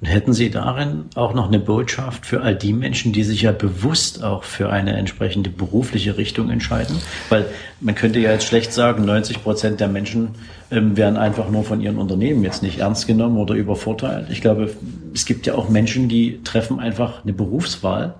Und 0.00 0.08
hätten 0.08 0.32
Sie 0.32 0.50
darin 0.50 1.06
auch 1.14 1.34
noch 1.34 1.48
eine 1.48 1.58
Botschaft 1.58 2.26
für 2.26 2.42
all 2.42 2.56
die 2.56 2.72
Menschen, 2.72 3.12
die 3.12 3.22
sich 3.22 3.42
ja 3.42 3.52
bewusst 3.52 4.22
auch 4.22 4.44
für 4.44 4.70
eine 4.70 4.96
entsprechende 4.96 5.50
berufliche 5.50 6.18
Richtung 6.18 6.50
entscheiden? 6.50 6.96
Weil 7.28 7.46
man 7.80 7.94
könnte 7.94 8.18
ja 8.18 8.32
jetzt 8.32 8.44
schlecht 8.44 8.72
sagen, 8.72 9.04
90 9.04 9.42
Prozent 9.42 9.80
der 9.80 9.88
Menschen 9.88 10.34
ähm, 10.70 10.96
werden 10.96 11.16
einfach 11.16 11.48
nur 11.50 11.64
von 11.64 11.80
ihren 11.80 11.98
Unternehmen 11.98 12.42
jetzt 12.44 12.62
nicht 12.62 12.80
ernst 12.80 13.06
genommen 13.06 13.38
oder 13.38 13.54
übervorteilt. 13.54 14.28
Ich 14.30 14.40
glaube, 14.40 14.70
es 15.14 15.24
gibt 15.26 15.46
ja 15.46 15.54
auch 15.54 15.68
Menschen, 15.68 16.08
die 16.08 16.42
treffen 16.44 16.80
einfach 16.80 17.22
eine 17.22 17.32
Berufswahl 17.32 18.14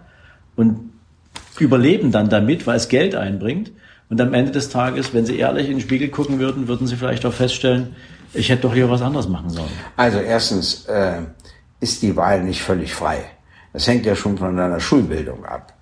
und 0.56 0.90
überleben 1.58 2.12
dann 2.12 2.28
damit, 2.28 2.66
weil 2.66 2.76
es 2.76 2.88
Geld 2.88 3.14
einbringt. 3.14 3.72
Und 4.14 4.20
am 4.20 4.32
Ende 4.32 4.52
des 4.52 4.68
Tages, 4.68 5.12
wenn 5.12 5.26
sie 5.26 5.38
ehrlich 5.38 5.66
in 5.66 5.72
den 5.72 5.80
Spiegel 5.80 6.08
gucken 6.08 6.38
würden, 6.38 6.68
würden 6.68 6.86
sie 6.86 6.94
vielleicht 6.94 7.26
auch 7.26 7.32
feststellen, 7.32 7.96
ich 8.32 8.48
hätte 8.48 8.62
doch 8.62 8.72
hier 8.72 8.88
was 8.88 9.02
anderes 9.02 9.26
machen 9.26 9.50
sollen. 9.50 9.72
Also 9.96 10.18
erstens, 10.18 10.84
äh, 10.86 11.22
ist 11.80 12.00
die 12.02 12.14
Wahl 12.14 12.44
nicht 12.44 12.62
völlig 12.62 12.94
frei. 12.94 13.24
Das 13.72 13.88
hängt 13.88 14.06
ja 14.06 14.14
schon 14.14 14.38
von 14.38 14.56
deiner 14.56 14.78
Schulbildung 14.78 15.44
ab. 15.44 15.76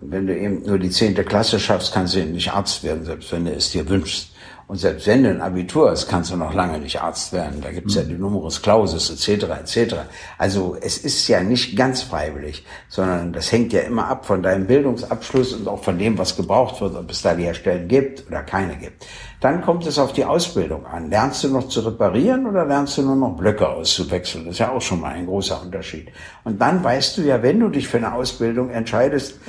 Wenn 0.00 0.28
du 0.28 0.38
eben 0.38 0.62
nur 0.62 0.78
die 0.78 0.90
zehnte 0.90 1.24
Klasse 1.24 1.58
schaffst, 1.58 1.92
kannst 1.92 2.14
du 2.14 2.20
eben 2.20 2.30
nicht 2.30 2.52
Arzt 2.52 2.84
werden, 2.84 3.04
selbst 3.04 3.32
wenn 3.32 3.46
du 3.46 3.50
es 3.50 3.72
dir 3.72 3.88
wünschst. 3.88 4.31
Und 4.66 4.76
selbst 4.76 5.06
wenn 5.06 5.22
du 5.22 5.30
ein 5.30 5.40
Abitur 5.40 5.90
hast, 5.90 6.08
kannst 6.08 6.30
du 6.30 6.36
noch 6.36 6.54
lange 6.54 6.78
nicht 6.78 7.00
Arzt 7.00 7.32
werden. 7.32 7.60
Da 7.60 7.70
gibt's 7.70 7.94
ja 7.94 8.02
die 8.02 8.14
Numerus 8.14 8.62
Clausus 8.62 9.10
etc. 9.10 9.44
etc. 9.60 9.94
Also 10.38 10.76
es 10.80 10.98
ist 10.98 11.28
ja 11.28 11.42
nicht 11.42 11.76
ganz 11.76 12.02
freiwillig, 12.02 12.64
sondern 12.88 13.32
das 13.32 13.52
hängt 13.52 13.72
ja 13.72 13.80
immer 13.80 14.08
ab 14.08 14.26
von 14.26 14.42
deinem 14.42 14.66
Bildungsabschluss 14.66 15.52
und 15.54 15.68
auch 15.68 15.82
von 15.82 15.98
dem, 15.98 16.16
was 16.18 16.36
gebraucht 16.36 16.80
wird, 16.80 16.96
ob 16.96 17.10
es 17.10 17.22
da 17.22 17.34
die 17.34 17.52
Stellen 17.54 17.88
gibt 17.88 18.26
oder 18.28 18.42
keine 18.42 18.76
gibt. 18.76 19.04
Dann 19.40 19.60
kommt 19.60 19.86
es 19.86 19.98
auf 19.98 20.12
die 20.12 20.24
Ausbildung 20.24 20.86
an. 20.86 21.10
Lernst 21.10 21.42
du 21.42 21.48
noch 21.48 21.68
zu 21.68 21.80
reparieren 21.80 22.46
oder 22.46 22.64
lernst 22.64 22.96
du 22.96 23.02
nur 23.02 23.16
noch 23.16 23.36
Blöcke 23.36 23.68
auszuwechseln? 23.68 24.44
Das 24.44 24.52
ist 24.52 24.58
ja 24.60 24.70
auch 24.70 24.80
schon 24.80 25.00
mal 25.00 25.14
ein 25.14 25.26
großer 25.26 25.60
Unterschied. 25.60 26.12
Und 26.44 26.60
dann 26.60 26.84
weißt 26.84 27.18
du 27.18 27.22
ja, 27.22 27.42
wenn 27.42 27.58
du 27.58 27.68
dich 27.68 27.88
für 27.88 27.96
eine 27.96 28.14
Ausbildung 28.14 28.70
entscheidest, 28.70 29.40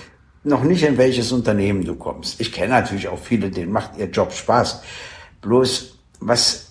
noch 0.44 0.64
nicht 0.64 0.84
in 0.84 0.98
welches 0.98 1.32
Unternehmen 1.32 1.86
du 1.86 1.96
kommst. 1.96 2.42
Ich 2.42 2.52
kenne 2.52 2.74
natürlich 2.74 3.08
auch 3.08 3.20
viele, 3.20 3.50
denen 3.50 3.72
macht 3.72 3.98
ihr 3.98 4.08
Job 4.08 4.34
Spaß. 4.34 4.82
Bloß, 5.42 5.98
was 6.20 6.68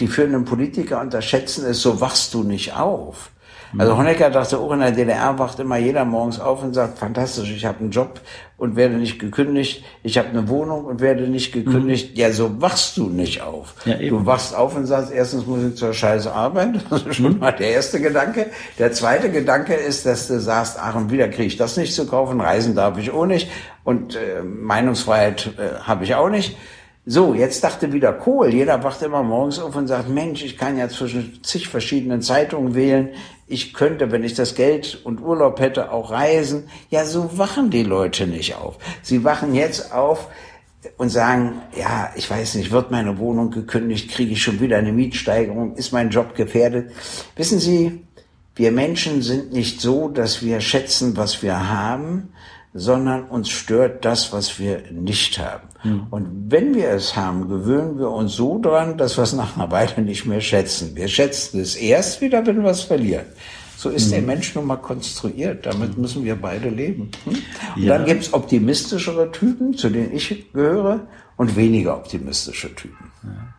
die 0.00 0.08
führenden 0.08 0.44
Politiker 0.44 1.00
unterschätzen, 1.00 1.64
ist, 1.66 1.82
so 1.82 2.00
wachst 2.00 2.34
du 2.34 2.42
nicht 2.42 2.74
auf. 2.74 3.30
Also 3.78 3.96
Honecker 3.96 4.30
dachte 4.30 4.58
auch 4.58 4.72
in 4.72 4.80
der 4.80 4.92
DDR 4.92 5.38
wacht 5.38 5.58
immer 5.58 5.78
jeder 5.78 6.04
morgens 6.04 6.38
auf 6.38 6.62
und 6.62 6.74
sagt, 6.74 6.98
fantastisch, 6.98 7.50
ich 7.50 7.64
habe 7.64 7.80
einen 7.80 7.90
Job 7.90 8.20
und 8.58 8.76
werde 8.76 8.96
nicht 8.96 9.18
gekündigt, 9.18 9.84
ich 10.02 10.18
habe 10.18 10.28
eine 10.28 10.48
Wohnung 10.48 10.84
und 10.84 11.00
werde 11.00 11.28
nicht 11.28 11.52
gekündigt. 11.52 12.12
Mhm. 12.12 12.20
Ja, 12.20 12.32
so 12.32 12.60
wachst 12.60 12.96
du 12.96 13.08
nicht 13.08 13.40
auf. 13.42 13.74
Ja, 13.84 13.96
du 13.96 14.26
wachst 14.26 14.54
auf 14.54 14.76
und 14.76 14.86
sagst, 14.86 15.10
erstens 15.12 15.46
muss 15.46 15.62
ich 15.64 15.76
zur 15.76 15.94
Scheiße 15.94 16.32
arbeiten, 16.32 16.80
das 16.90 17.02
ist 17.02 17.16
schon 17.16 17.34
mhm. 17.34 17.38
mal 17.38 17.52
der 17.52 17.70
erste 17.70 18.00
Gedanke. 18.00 18.46
Der 18.78 18.92
zweite 18.92 19.30
Gedanke 19.30 19.74
ist, 19.74 20.04
dass 20.04 20.28
du 20.28 20.38
sagst, 20.38 20.78
ach 20.80 20.94
und 20.94 21.10
wieder 21.10 21.28
kriege 21.28 21.48
ich 21.48 21.56
das 21.56 21.76
nicht 21.76 21.94
zu 21.94 22.06
kaufen, 22.06 22.40
reisen 22.40 22.74
darf 22.74 22.98
ich 22.98 23.10
auch 23.10 23.26
nicht 23.26 23.48
und 23.84 24.16
äh, 24.16 24.42
Meinungsfreiheit 24.42 25.54
äh, 25.58 25.80
habe 25.82 26.04
ich 26.04 26.14
auch 26.14 26.28
nicht. 26.28 26.56
So, 27.04 27.34
jetzt 27.34 27.64
dachte 27.64 27.92
wieder 27.92 28.12
Kohl. 28.12 28.54
Jeder 28.54 28.84
wacht 28.84 29.02
immer 29.02 29.24
morgens 29.24 29.58
auf 29.58 29.74
und 29.74 29.88
sagt, 29.88 30.08
Mensch, 30.08 30.44
ich 30.44 30.56
kann 30.56 30.78
ja 30.78 30.88
zwischen 30.88 31.42
zig 31.42 31.66
verschiedenen 31.66 32.22
Zeitungen 32.22 32.76
wählen. 32.76 33.08
Ich 33.48 33.74
könnte, 33.74 34.12
wenn 34.12 34.22
ich 34.22 34.34
das 34.34 34.54
Geld 34.54 35.00
und 35.02 35.20
Urlaub 35.20 35.58
hätte, 35.58 35.90
auch 35.90 36.12
reisen. 36.12 36.68
Ja, 36.90 37.04
so 37.04 37.36
wachen 37.36 37.70
die 37.70 37.82
Leute 37.82 38.28
nicht 38.28 38.54
auf. 38.54 38.78
Sie 39.02 39.24
wachen 39.24 39.52
jetzt 39.52 39.92
auf 39.92 40.28
und 40.96 41.08
sagen, 41.08 41.60
ja, 41.76 42.12
ich 42.14 42.30
weiß 42.30 42.54
nicht, 42.54 42.70
wird 42.70 42.92
meine 42.92 43.18
Wohnung 43.18 43.50
gekündigt, 43.50 44.12
kriege 44.12 44.32
ich 44.32 44.42
schon 44.42 44.60
wieder 44.60 44.78
eine 44.78 44.92
Mietsteigerung, 44.92 45.74
ist 45.74 45.92
mein 45.92 46.10
Job 46.10 46.36
gefährdet. 46.36 46.92
Wissen 47.34 47.58
Sie, 47.58 48.04
wir 48.54 48.70
Menschen 48.70 49.22
sind 49.22 49.52
nicht 49.52 49.80
so, 49.80 50.08
dass 50.08 50.42
wir 50.42 50.60
schätzen, 50.60 51.16
was 51.16 51.42
wir 51.42 51.68
haben, 51.68 52.32
sondern 52.74 53.24
uns 53.24 53.50
stört 53.50 54.04
das, 54.04 54.32
was 54.32 54.58
wir 54.58 54.82
nicht 54.90 55.38
haben. 55.38 55.68
Mhm. 55.84 56.06
Und 56.10 56.50
wenn 56.50 56.74
wir 56.74 56.90
es 56.90 57.16
haben, 57.16 57.48
gewöhnen 57.48 57.98
wir 57.98 58.10
uns 58.10 58.34
so 58.34 58.58
dran, 58.58 58.96
dass 58.96 59.18
wir 59.18 59.24
es 59.24 59.32
nach 59.32 59.56
einer 59.56 59.70
Weile 59.70 60.02
nicht 60.02 60.26
mehr 60.26 60.40
schätzen. 60.40 60.94
Wir 60.94 61.08
schätzen 61.08 61.60
es 61.60 61.76
erst 61.76 62.20
wieder, 62.20 62.46
wenn 62.46 62.62
wir 62.62 62.70
es 62.70 62.82
verlieren. 62.82 63.26
So 63.76 63.90
ist 63.90 64.06
mhm. 64.06 64.10
der 64.12 64.22
Mensch 64.22 64.54
nun 64.54 64.66
mal 64.66 64.76
konstruiert. 64.76 65.66
Damit 65.66 65.98
müssen 65.98 66.24
wir 66.24 66.36
beide 66.36 66.68
leben. 66.68 67.10
Hm? 67.24 67.36
Und 67.76 67.82
ja. 67.82 67.98
dann 67.98 68.06
gibt's 68.06 68.32
optimistischere 68.32 69.32
Typen, 69.32 69.74
zu 69.74 69.90
denen 69.90 70.14
ich 70.14 70.52
gehöre, 70.52 71.08
und 71.36 71.56
weniger 71.56 71.96
optimistische 71.96 72.74
Typen. 72.74 73.10
Ja. 73.24 73.54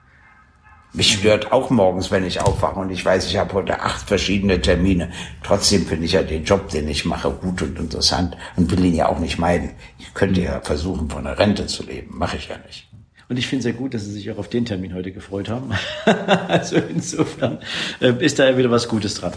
Mich 0.95 1.13
stört 1.13 1.51
auch 1.51 1.71
morgens, 1.71 2.11
wenn 2.11 2.23
ich 2.23 2.39
aufwache 2.39 2.79
und 2.79 2.91
ich 2.91 3.03
weiß, 3.03 3.25
ich 3.25 3.37
habe 3.37 3.51
heute 3.53 3.81
acht 3.81 4.07
verschiedene 4.07 4.61
Termine. 4.61 5.09
Trotzdem 5.41 5.87
finde 5.87 6.05
ich 6.05 6.11
ja 6.11 6.21
den 6.21 6.43
Job, 6.43 6.69
den 6.69 6.87
ich 6.87 7.03
mache, 7.03 7.31
gut 7.31 7.63
und 7.63 7.79
interessant 7.79 8.37
und 8.55 8.69
will 8.69 8.85
ihn 8.85 8.93
ja 8.93 9.09
auch 9.09 9.17
nicht 9.17 9.39
meiden. 9.39 9.71
Ich 9.97 10.13
könnte 10.13 10.41
ja 10.41 10.61
versuchen, 10.61 11.09
von 11.09 11.23
der 11.23 11.39
Rente 11.39 11.65
zu 11.65 11.83
leben. 11.83 12.15
Mache 12.15 12.37
ich 12.37 12.47
ja 12.47 12.57
nicht. 12.67 12.87
Und 13.27 13.37
ich 13.37 13.47
finde 13.47 13.63
sehr 13.63 13.73
gut, 13.73 13.95
dass 13.95 14.05
Sie 14.05 14.11
sich 14.11 14.29
auch 14.29 14.37
auf 14.37 14.49
den 14.49 14.65
Termin 14.65 14.93
heute 14.93 15.11
gefreut 15.11 15.49
haben. 15.49 15.71
also 16.47 16.75
insofern 16.75 17.57
äh, 17.99 18.13
ist 18.23 18.37
da 18.37 18.47
ja 18.47 18.55
wieder 18.55 18.69
was 18.69 18.87
Gutes 18.87 19.15
dran. 19.15 19.33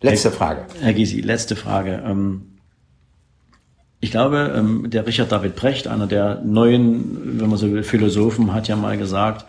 Letzte 0.00 0.30
Frage. 0.30 0.64
Herr 0.80 0.94
Gysi, 0.94 1.20
letzte 1.20 1.56
Frage. 1.56 2.02
Ähm, 2.06 2.58
ich 4.00 4.10
glaube, 4.10 4.54
ähm, 4.56 4.88
der 4.88 5.06
Richard 5.06 5.30
David 5.30 5.56
Brecht, 5.56 5.88
einer 5.88 6.06
der 6.06 6.40
neuen, 6.40 7.38
wenn 7.38 7.50
man 7.50 7.58
so 7.58 7.70
will, 7.70 7.82
Philosophen, 7.82 8.54
hat 8.54 8.66
ja 8.66 8.76
mal 8.76 8.96
gesagt, 8.96 9.44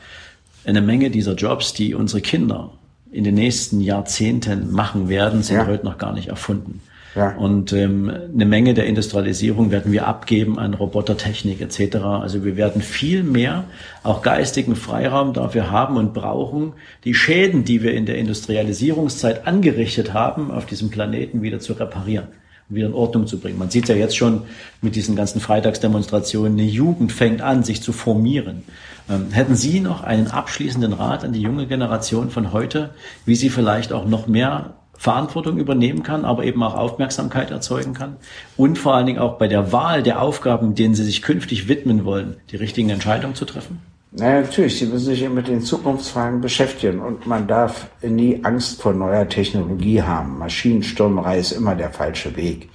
eine 0.65 0.81
Menge 0.81 1.09
dieser 1.09 1.33
Jobs, 1.33 1.73
die 1.73 1.93
unsere 1.95 2.21
Kinder 2.21 2.71
in 3.11 3.23
den 3.23 3.35
nächsten 3.35 3.81
Jahrzehnten 3.81 4.71
machen 4.71 5.09
werden, 5.09 5.43
sind 5.43 5.57
ja. 5.57 5.67
heute 5.67 5.85
noch 5.85 5.97
gar 5.97 6.13
nicht 6.13 6.29
erfunden. 6.29 6.81
Ja. 7.15 7.35
Und 7.35 7.73
ähm, 7.73 8.09
eine 8.33 8.45
Menge 8.45 8.73
der 8.73 8.85
Industrialisierung 8.85 9.69
werden 9.69 9.91
wir 9.91 10.07
abgeben 10.07 10.57
an 10.57 10.73
Robotertechnik 10.73 11.59
etc. 11.59 11.97
Also 11.97 12.45
wir 12.45 12.55
werden 12.55 12.81
viel 12.81 13.23
mehr 13.23 13.65
auch 14.01 14.21
geistigen 14.21 14.77
Freiraum 14.77 15.33
dafür 15.33 15.71
haben 15.71 15.97
und 15.97 16.13
brauchen, 16.13 16.71
die 17.03 17.13
Schäden, 17.13 17.65
die 17.65 17.83
wir 17.83 17.93
in 17.93 18.05
der 18.05 18.17
Industrialisierungszeit 18.17 19.45
angerichtet 19.45 20.13
haben, 20.13 20.51
auf 20.51 20.65
diesem 20.65 20.89
Planeten 20.89 21.41
wieder 21.41 21.59
zu 21.59 21.73
reparieren 21.73 22.27
wieder 22.73 22.87
in 22.87 22.93
Ordnung 22.93 23.27
zu 23.27 23.37
bringen. 23.39 23.59
Man 23.59 23.69
sieht 23.69 23.87
ja 23.89 23.95
jetzt 23.95 24.15
schon 24.15 24.43
mit 24.81 24.95
diesen 24.95 25.15
ganzen 25.15 25.41
Freitagsdemonstrationen, 25.41 26.53
eine 26.53 26.67
Jugend 26.67 27.11
fängt 27.11 27.41
an, 27.41 27.63
sich 27.63 27.81
zu 27.81 27.91
formieren. 27.91 28.63
Ähm, 29.09 29.31
hätten 29.31 29.55
Sie 29.55 29.79
noch 29.79 30.03
einen 30.03 30.27
abschließenden 30.27 30.93
Rat 30.93 31.23
an 31.23 31.33
die 31.33 31.41
junge 31.41 31.67
Generation 31.67 32.29
von 32.29 32.53
heute, 32.53 32.91
wie 33.25 33.35
sie 33.35 33.49
vielleicht 33.49 33.93
auch 33.93 34.05
noch 34.05 34.27
mehr 34.27 34.75
Verantwortung 35.01 35.57
übernehmen 35.57 36.03
kann, 36.03 36.25
aber 36.25 36.43
eben 36.43 36.61
auch 36.61 36.75
Aufmerksamkeit 36.75 37.49
erzeugen 37.49 37.95
kann 37.95 38.17
und 38.55 38.77
vor 38.77 38.93
allen 38.93 39.07
Dingen 39.07 39.17
auch 39.17 39.39
bei 39.39 39.47
der 39.47 39.71
Wahl 39.71 40.03
der 40.03 40.21
Aufgaben, 40.21 40.75
denen 40.75 40.93
sie 40.93 41.03
sich 41.03 41.23
künftig 41.23 41.67
widmen 41.67 42.05
wollen, 42.05 42.35
die 42.51 42.57
richtigen 42.57 42.91
Entscheidungen 42.91 43.33
zu 43.33 43.45
treffen? 43.45 43.79
Naja, 44.13 44.41
natürlich, 44.41 44.77
Sie 44.77 44.85
müssen 44.85 45.05
sich 45.05 45.27
mit 45.29 45.47
den 45.47 45.61
Zukunftsfragen 45.61 46.41
beschäftigen 46.41 46.99
und 46.99 47.25
man 47.25 47.47
darf 47.47 47.87
nie 48.01 48.41
Angst 48.43 48.81
vor 48.81 48.93
neuer 48.93 49.27
Technologie 49.27 50.01
haben. 50.01 50.37
Maschinenstürmerei 50.37 51.39
ist 51.39 51.53
immer 51.53 51.75
der 51.75 51.91
falsche 51.91 52.35
Weg. 52.35 52.69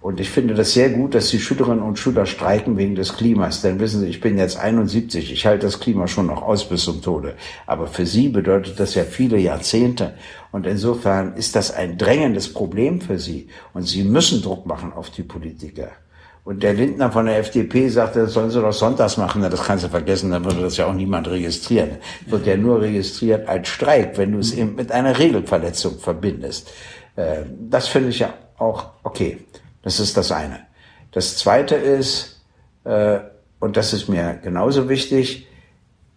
Und 0.00 0.20
ich 0.20 0.30
finde 0.30 0.54
das 0.54 0.72
sehr 0.74 0.90
gut, 0.90 1.14
dass 1.14 1.28
die 1.30 1.40
Schülerinnen 1.40 1.82
und 1.82 1.98
Schüler 1.98 2.24
streiken 2.24 2.76
wegen 2.76 2.94
des 2.94 3.16
Klimas. 3.16 3.62
Denn 3.62 3.80
wissen 3.80 4.00
Sie, 4.00 4.06
ich 4.06 4.20
bin 4.20 4.38
jetzt 4.38 4.56
71, 4.56 5.32
ich 5.32 5.44
halte 5.44 5.66
das 5.66 5.80
Klima 5.80 6.06
schon 6.06 6.26
noch 6.26 6.42
aus 6.42 6.68
bis 6.68 6.84
zum 6.84 7.02
Tode. 7.02 7.34
Aber 7.66 7.88
für 7.88 8.06
Sie 8.06 8.28
bedeutet 8.28 8.78
das 8.78 8.94
ja 8.94 9.02
viele 9.02 9.38
Jahrzehnte. 9.38 10.14
Und 10.52 10.66
insofern 10.66 11.34
ist 11.34 11.56
das 11.56 11.72
ein 11.72 11.98
drängendes 11.98 12.52
Problem 12.52 13.00
für 13.00 13.18
Sie. 13.18 13.48
Und 13.74 13.82
Sie 13.88 14.04
müssen 14.04 14.40
Druck 14.40 14.66
machen 14.66 14.92
auf 14.92 15.10
die 15.10 15.24
Politiker. 15.24 15.88
Und 16.48 16.62
der 16.62 16.72
Lindner 16.72 17.12
von 17.12 17.26
der 17.26 17.36
FDP 17.40 17.90
sagte, 17.90 18.20
das 18.20 18.32
sollen 18.32 18.50
sie 18.50 18.58
doch 18.58 18.72
sonntags 18.72 19.18
machen. 19.18 19.42
Na, 19.42 19.50
das 19.50 19.64
kannst 19.64 19.84
du 19.84 19.88
vergessen, 19.88 20.30
dann 20.30 20.46
würde 20.46 20.62
das 20.62 20.78
ja 20.78 20.86
auch 20.86 20.94
niemand 20.94 21.28
registrieren. 21.28 21.98
Wird 22.24 22.46
ja 22.46 22.56
nur 22.56 22.80
registriert 22.80 23.46
als 23.46 23.68
Streik, 23.68 24.16
wenn 24.16 24.32
du 24.32 24.38
es 24.38 24.54
eben 24.54 24.74
mit 24.74 24.90
einer 24.90 25.18
Regelverletzung 25.18 25.98
verbindest. 25.98 26.70
Äh, 27.16 27.42
das 27.68 27.88
finde 27.88 28.08
ich 28.08 28.20
ja 28.20 28.32
auch 28.56 28.92
okay. 29.02 29.44
Das 29.88 30.00
ist 30.00 30.18
das 30.18 30.32
eine. 30.32 30.58
Das 31.12 31.38
zweite 31.38 31.74
ist, 31.74 32.42
äh, 32.84 33.20
und 33.58 33.78
das 33.78 33.94
ist 33.94 34.06
mir 34.06 34.34
genauso 34.34 34.90
wichtig, 34.90 35.48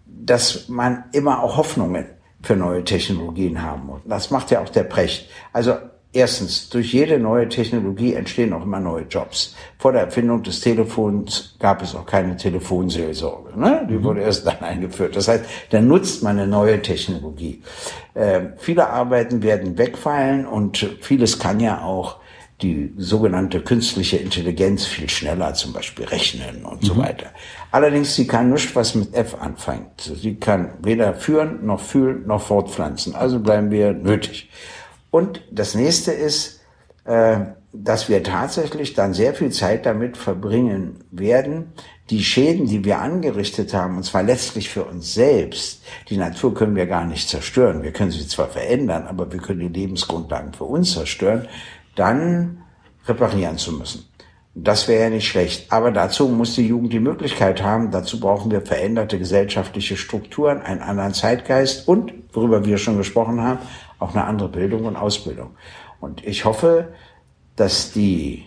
dass 0.06 0.68
man 0.68 1.06
immer 1.14 1.42
auch 1.42 1.56
Hoffnungen 1.56 2.06
für 2.44 2.58
neue 2.58 2.84
Technologien 2.84 3.62
haben 3.62 3.86
muss. 3.86 4.02
Das 4.04 4.30
macht 4.30 4.52
ja 4.52 4.60
auch 4.60 4.68
der 4.68 4.84
Precht. 4.84 5.30
Also 5.54 5.76
Erstens, 6.14 6.70
durch 6.70 6.92
jede 6.92 7.18
neue 7.18 7.48
Technologie 7.48 8.16
entstehen 8.16 8.52
auch 8.52 8.64
immer 8.64 8.82
neue 8.82 9.04
Jobs. 9.04 9.56
Vor 9.78 9.94
der 9.94 10.02
Erfindung 10.02 10.44
des 10.44 10.60
Telefons 10.60 11.56
gab 11.58 11.82
es 11.82 11.96
auch 11.96 12.06
keine 12.06 12.36
Telefonseelsorge. 12.36 13.58
Ne? 13.58 13.88
Die 13.90 13.94
mhm. 13.94 14.04
wurde 14.04 14.20
erst 14.20 14.46
dann 14.46 14.60
eingeführt. 14.60 15.16
Das 15.16 15.30
heißt, 15.30 15.46
da 15.70 15.80
nutzt 15.80 16.22
man 16.22 16.38
eine 16.38 16.48
neue 16.48 16.82
Technologie. 16.82 17.64
Äh, 18.14 18.42
viele 18.58 18.90
Arbeiten 18.90 19.42
werden 19.42 19.78
wegfallen 19.78 20.46
und 20.46 20.86
vieles 21.00 21.40
kann 21.40 21.62
ja 21.62 21.82
auch 21.82 22.18
die 22.62 22.94
sogenannte 22.98 23.62
künstliche 23.62 24.18
Intelligenz 24.18 24.86
viel 24.86 25.10
schneller 25.10 25.54
zum 25.54 25.74
Beispiel 25.74 26.06
rechnen 26.06 26.66
und 26.66 26.82
mhm. 26.82 26.86
so 26.86 26.98
weiter. 26.98 27.28
Allerdings, 27.72 28.16
sie 28.16 28.28
kann 28.28 28.52
nicht 28.52 28.76
was 28.76 28.96
mit 28.96 29.14
F 29.14 29.36
anfängt. 29.40 30.02
Sie 30.02 30.36
kann 30.36 30.74
weder 30.84 31.14
führen, 31.14 31.66
noch 31.66 31.80
fühlen, 31.80 32.28
noch 32.28 32.42
fortpflanzen. 32.42 33.16
Also 33.16 33.40
bleiben 33.40 33.72
wir 33.72 33.94
nötig. 33.94 34.50
Und 35.10 35.42
das 35.52 35.76
nächste 35.76 36.12
ist, 36.12 36.62
äh, 37.06 37.38
dass 37.74 38.10
wir 38.10 38.22
tatsächlich 38.24 38.94
dann 38.94 39.14
sehr 39.14 39.34
viel 39.34 39.52
Zeit 39.52 39.86
damit 39.86 40.18
verbringen 40.18 41.04
werden, 41.12 41.72
die 42.10 42.24
Schäden, 42.24 42.66
die 42.68 42.84
wir 42.84 43.00
angerichtet 43.00 43.74
haben, 43.74 43.96
und 43.96 44.04
zwar 44.04 44.24
letztlich 44.24 44.70
für 44.70 44.84
uns 44.84 45.14
selbst, 45.14 45.82
die 46.10 46.18
Natur 46.18 46.54
können 46.54 46.76
wir 46.76 46.86
gar 46.86 47.06
nicht 47.06 47.30
zerstören. 47.30 47.84
Wir 47.84 47.94
können 47.94 48.12
sie 48.12 48.28
zwar 48.28 48.50
verändern, 48.50 49.08
aber 49.08 49.32
wir 49.32 49.40
können 49.40 49.62
die 49.62 49.80
Lebensgrundlagen 49.80 50.54
für 50.54 50.66
uns 50.66 50.92
zerstören, 50.92 51.48
dann 52.02 52.64
reparieren 53.06 53.58
zu 53.60 53.74
müssen. 53.74 54.06
Das 54.56 54.88
wäre 54.88 55.04
ja 55.04 55.10
nicht 55.12 55.28
schlecht. 55.28 55.72
Aber 55.72 55.92
dazu 55.92 56.28
muss 56.28 56.56
die 56.56 56.68
Jugend 56.68 56.92
die 56.92 57.00
Möglichkeit 57.00 57.62
haben. 57.62 57.92
Dazu 57.92 58.20
brauchen 58.20 58.52
wir 58.52 58.62
veränderte 58.62 59.18
gesellschaftliche 59.20 59.96
Strukturen, 59.96 60.62
einen 60.62 60.82
anderen 60.82 61.14
Zeitgeist 61.14 61.88
und, 61.88 62.12
worüber 62.34 62.66
wir 62.66 62.78
schon 62.78 62.98
gesprochen 62.98 63.40
haben, 63.40 63.60
auch 64.00 64.14
eine 64.14 64.26
andere 64.26 64.50
Bildung 64.50 64.86
und 64.86 64.96
Ausbildung. 64.96 65.52
Und 66.02 66.26
ich 66.26 66.44
hoffe, 66.44 66.92
dass 67.56 67.94
die 67.94 68.46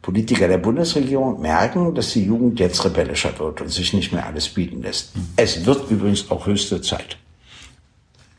Politiker 0.00 0.46
der 0.48 0.58
Bundesregierung 0.58 1.40
merken, 1.40 1.94
dass 1.94 2.12
die 2.12 2.24
Jugend 2.24 2.60
jetzt 2.60 2.84
rebellischer 2.84 3.36
wird 3.38 3.60
und 3.60 3.70
sich 3.70 3.92
nicht 3.92 4.12
mehr 4.12 4.24
alles 4.24 4.48
bieten 4.48 4.82
lässt. 4.82 5.12
Es 5.36 5.66
wird 5.66 5.90
übrigens 5.90 6.30
auch 6.30 6.46
höchste 6.46 6.80
Zeit. 6.80 7.18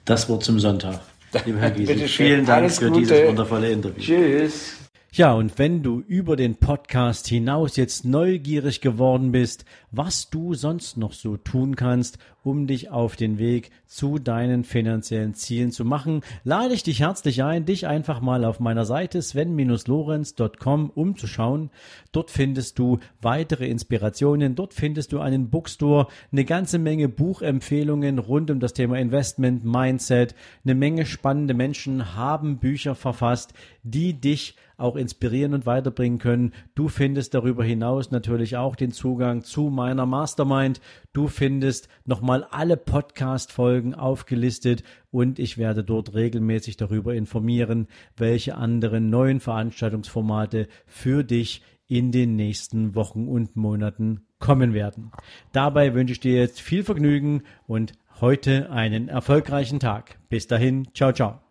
Das 0.05 0.27
Wort 0.29 0.43
zum 0.43 0.59
Sonntag. 0.59 1.01
Lieber 1.45 1.59
Herr 1.59 1.71
Giesen, 1.71 2.07
vielen 2.07 2.45
Dank 2.45 2.71
für 2.71 2.89
Gute. 2.89 2.99
dieses 3.01 3.27
wundervolle 3.27 3.71
Interview. 3.71 4.01
Tschüss. 4.01 4.75
Ja, 5.11 5.33
und 5.33 5.59
wenn 5.59 5.83
du 5.83 5.99
über 5.99 6.35
den 6.35 6.55
Podcast 6.55 7.27
hinaus 7.27 7.75
jetzt 7.75 8.03
neugierig 8.03 8.81
geworden 8.81 9.31
bist, 9.31 9.63
was 9.91 10.31
du 10.31 10.55
sonst 10.55 10.97
noch 10.97 11.13
so 11.13 11.37
tun 11.37 11.75
kannst, 11.75 12.17
um 12.43 12.67
dich 12.67 12.91
auf 12.91 13.15
den 13.15 13.37
Weg 13.37 13.71
zu 13.87 14.19
deinen 14.19 14.63
finanziellen 14.63 15.33
Zielen 15.33 15.71
zu 15.71 15.85
machen, 15.85 16.21
lade 16.43 16.73
ich 16.73 16.83
dich 16.83 16.99
herzlich 16.99 17.43
ein, 17.43 17.65
dich 17.65 17.87
einfach 17.87 18.21
mal 18.21 18.45
auf 18.45 18.59
meiner 18.59 18.85
Seite 18.85 19.21
sven-lorenz.com 19.21 20.89
umzuschauen. 20.89 21.69
Dort 22.11 22.31
findest 22.31 22.79
du 22.79 22.99
weitere 23.21 23.67
Inspirationen, 23.67 24.55
dort 24.55 24.73
findest 24.73 25.13
du 25.13 25.19
einen 25.19 25.49
Bookstore, 25.49 26.07
eine 26.31 26.45
ganze 26.45 26.79
Menge 26.79 27.09
Buchempfehlungen 27.09 28.19
rund 28.19 28.51
um 28.51 28.59
das 28.59 28.73
Thema 28.73 28.99
Investment, 28.99 29.63
Mindset. 29.63 30.35
Eine 30.63 30.75
Menge 30.75 31.05
spannende 31.05 31.53
Menschen 31.53 32.15
haben 32.15 32.57
Bücher 32.57 32.95
verfasst, 32.95 33.53
die 33.83 34.13
dich 34.13 34.55
auch 34.77 34.95
inspirieren 34.95 35.53
und 35.53 35.65
weiterbringen 35.65 36.19
können. 36.19 36.53
Du 36.75 36.87
findest 36.87 37.33
darüber 37.33 37.63
hinaus 37.63 38.11
natürlich 38.11 38.57
auch 38.57 38.75
den 38.75 38.91
Zugang 38.91 39.43
zu 39.43 39.69
meiner 39.69 40.05
Mastermind. 40.05 40.81
Du 41.13 41.27
findest 41.27 41.87
nochmal 42.05 42.32
alle 42.41 42.77
Podcast-Folgen 42.77 43.93
aufgelistet 43.93 44.83
und 45.11 45.37
ich 45.37 45.59
werde 45.59 45.83
dort 45.83 46.15
regelmäßig 46.15 46.77
darüber 46.77 47.13
informieren, 47.13 47.87
welche 48.17 48.55
anderen 48.55 49.11
neuen 49.11 49.39
Veranstaltungsformate 49.39 50.67
für 50.87 51.23
dich 51.23 51.61
in 51.87 52.11
den 52.11 52.35
nächsten 52.35 52.95
Wochen 52.95 53.27
und 53.27 53.55
Monaten 53.55 54.25
kommen 54.39 54.73
werden. 54.73 55.11
Dabei 55.51 55.93
wünsche 55.93 56.13
ich 56.13 56.19
dir 56.19 56.33
jetzt 56.39 56.59
viel 56.59 56.83
Vergnügen 56.83 57.43
und 57.67 57.93
heute 58.19 58.71
einen 58.71 59.09
erfolgreichen 59.09 59.79
Tag. 59.79 60.17
Bis 60.29 60.47
dahin, 60.47 60.87
ciao, 60.95 61.11
ciao. 61.13 61.41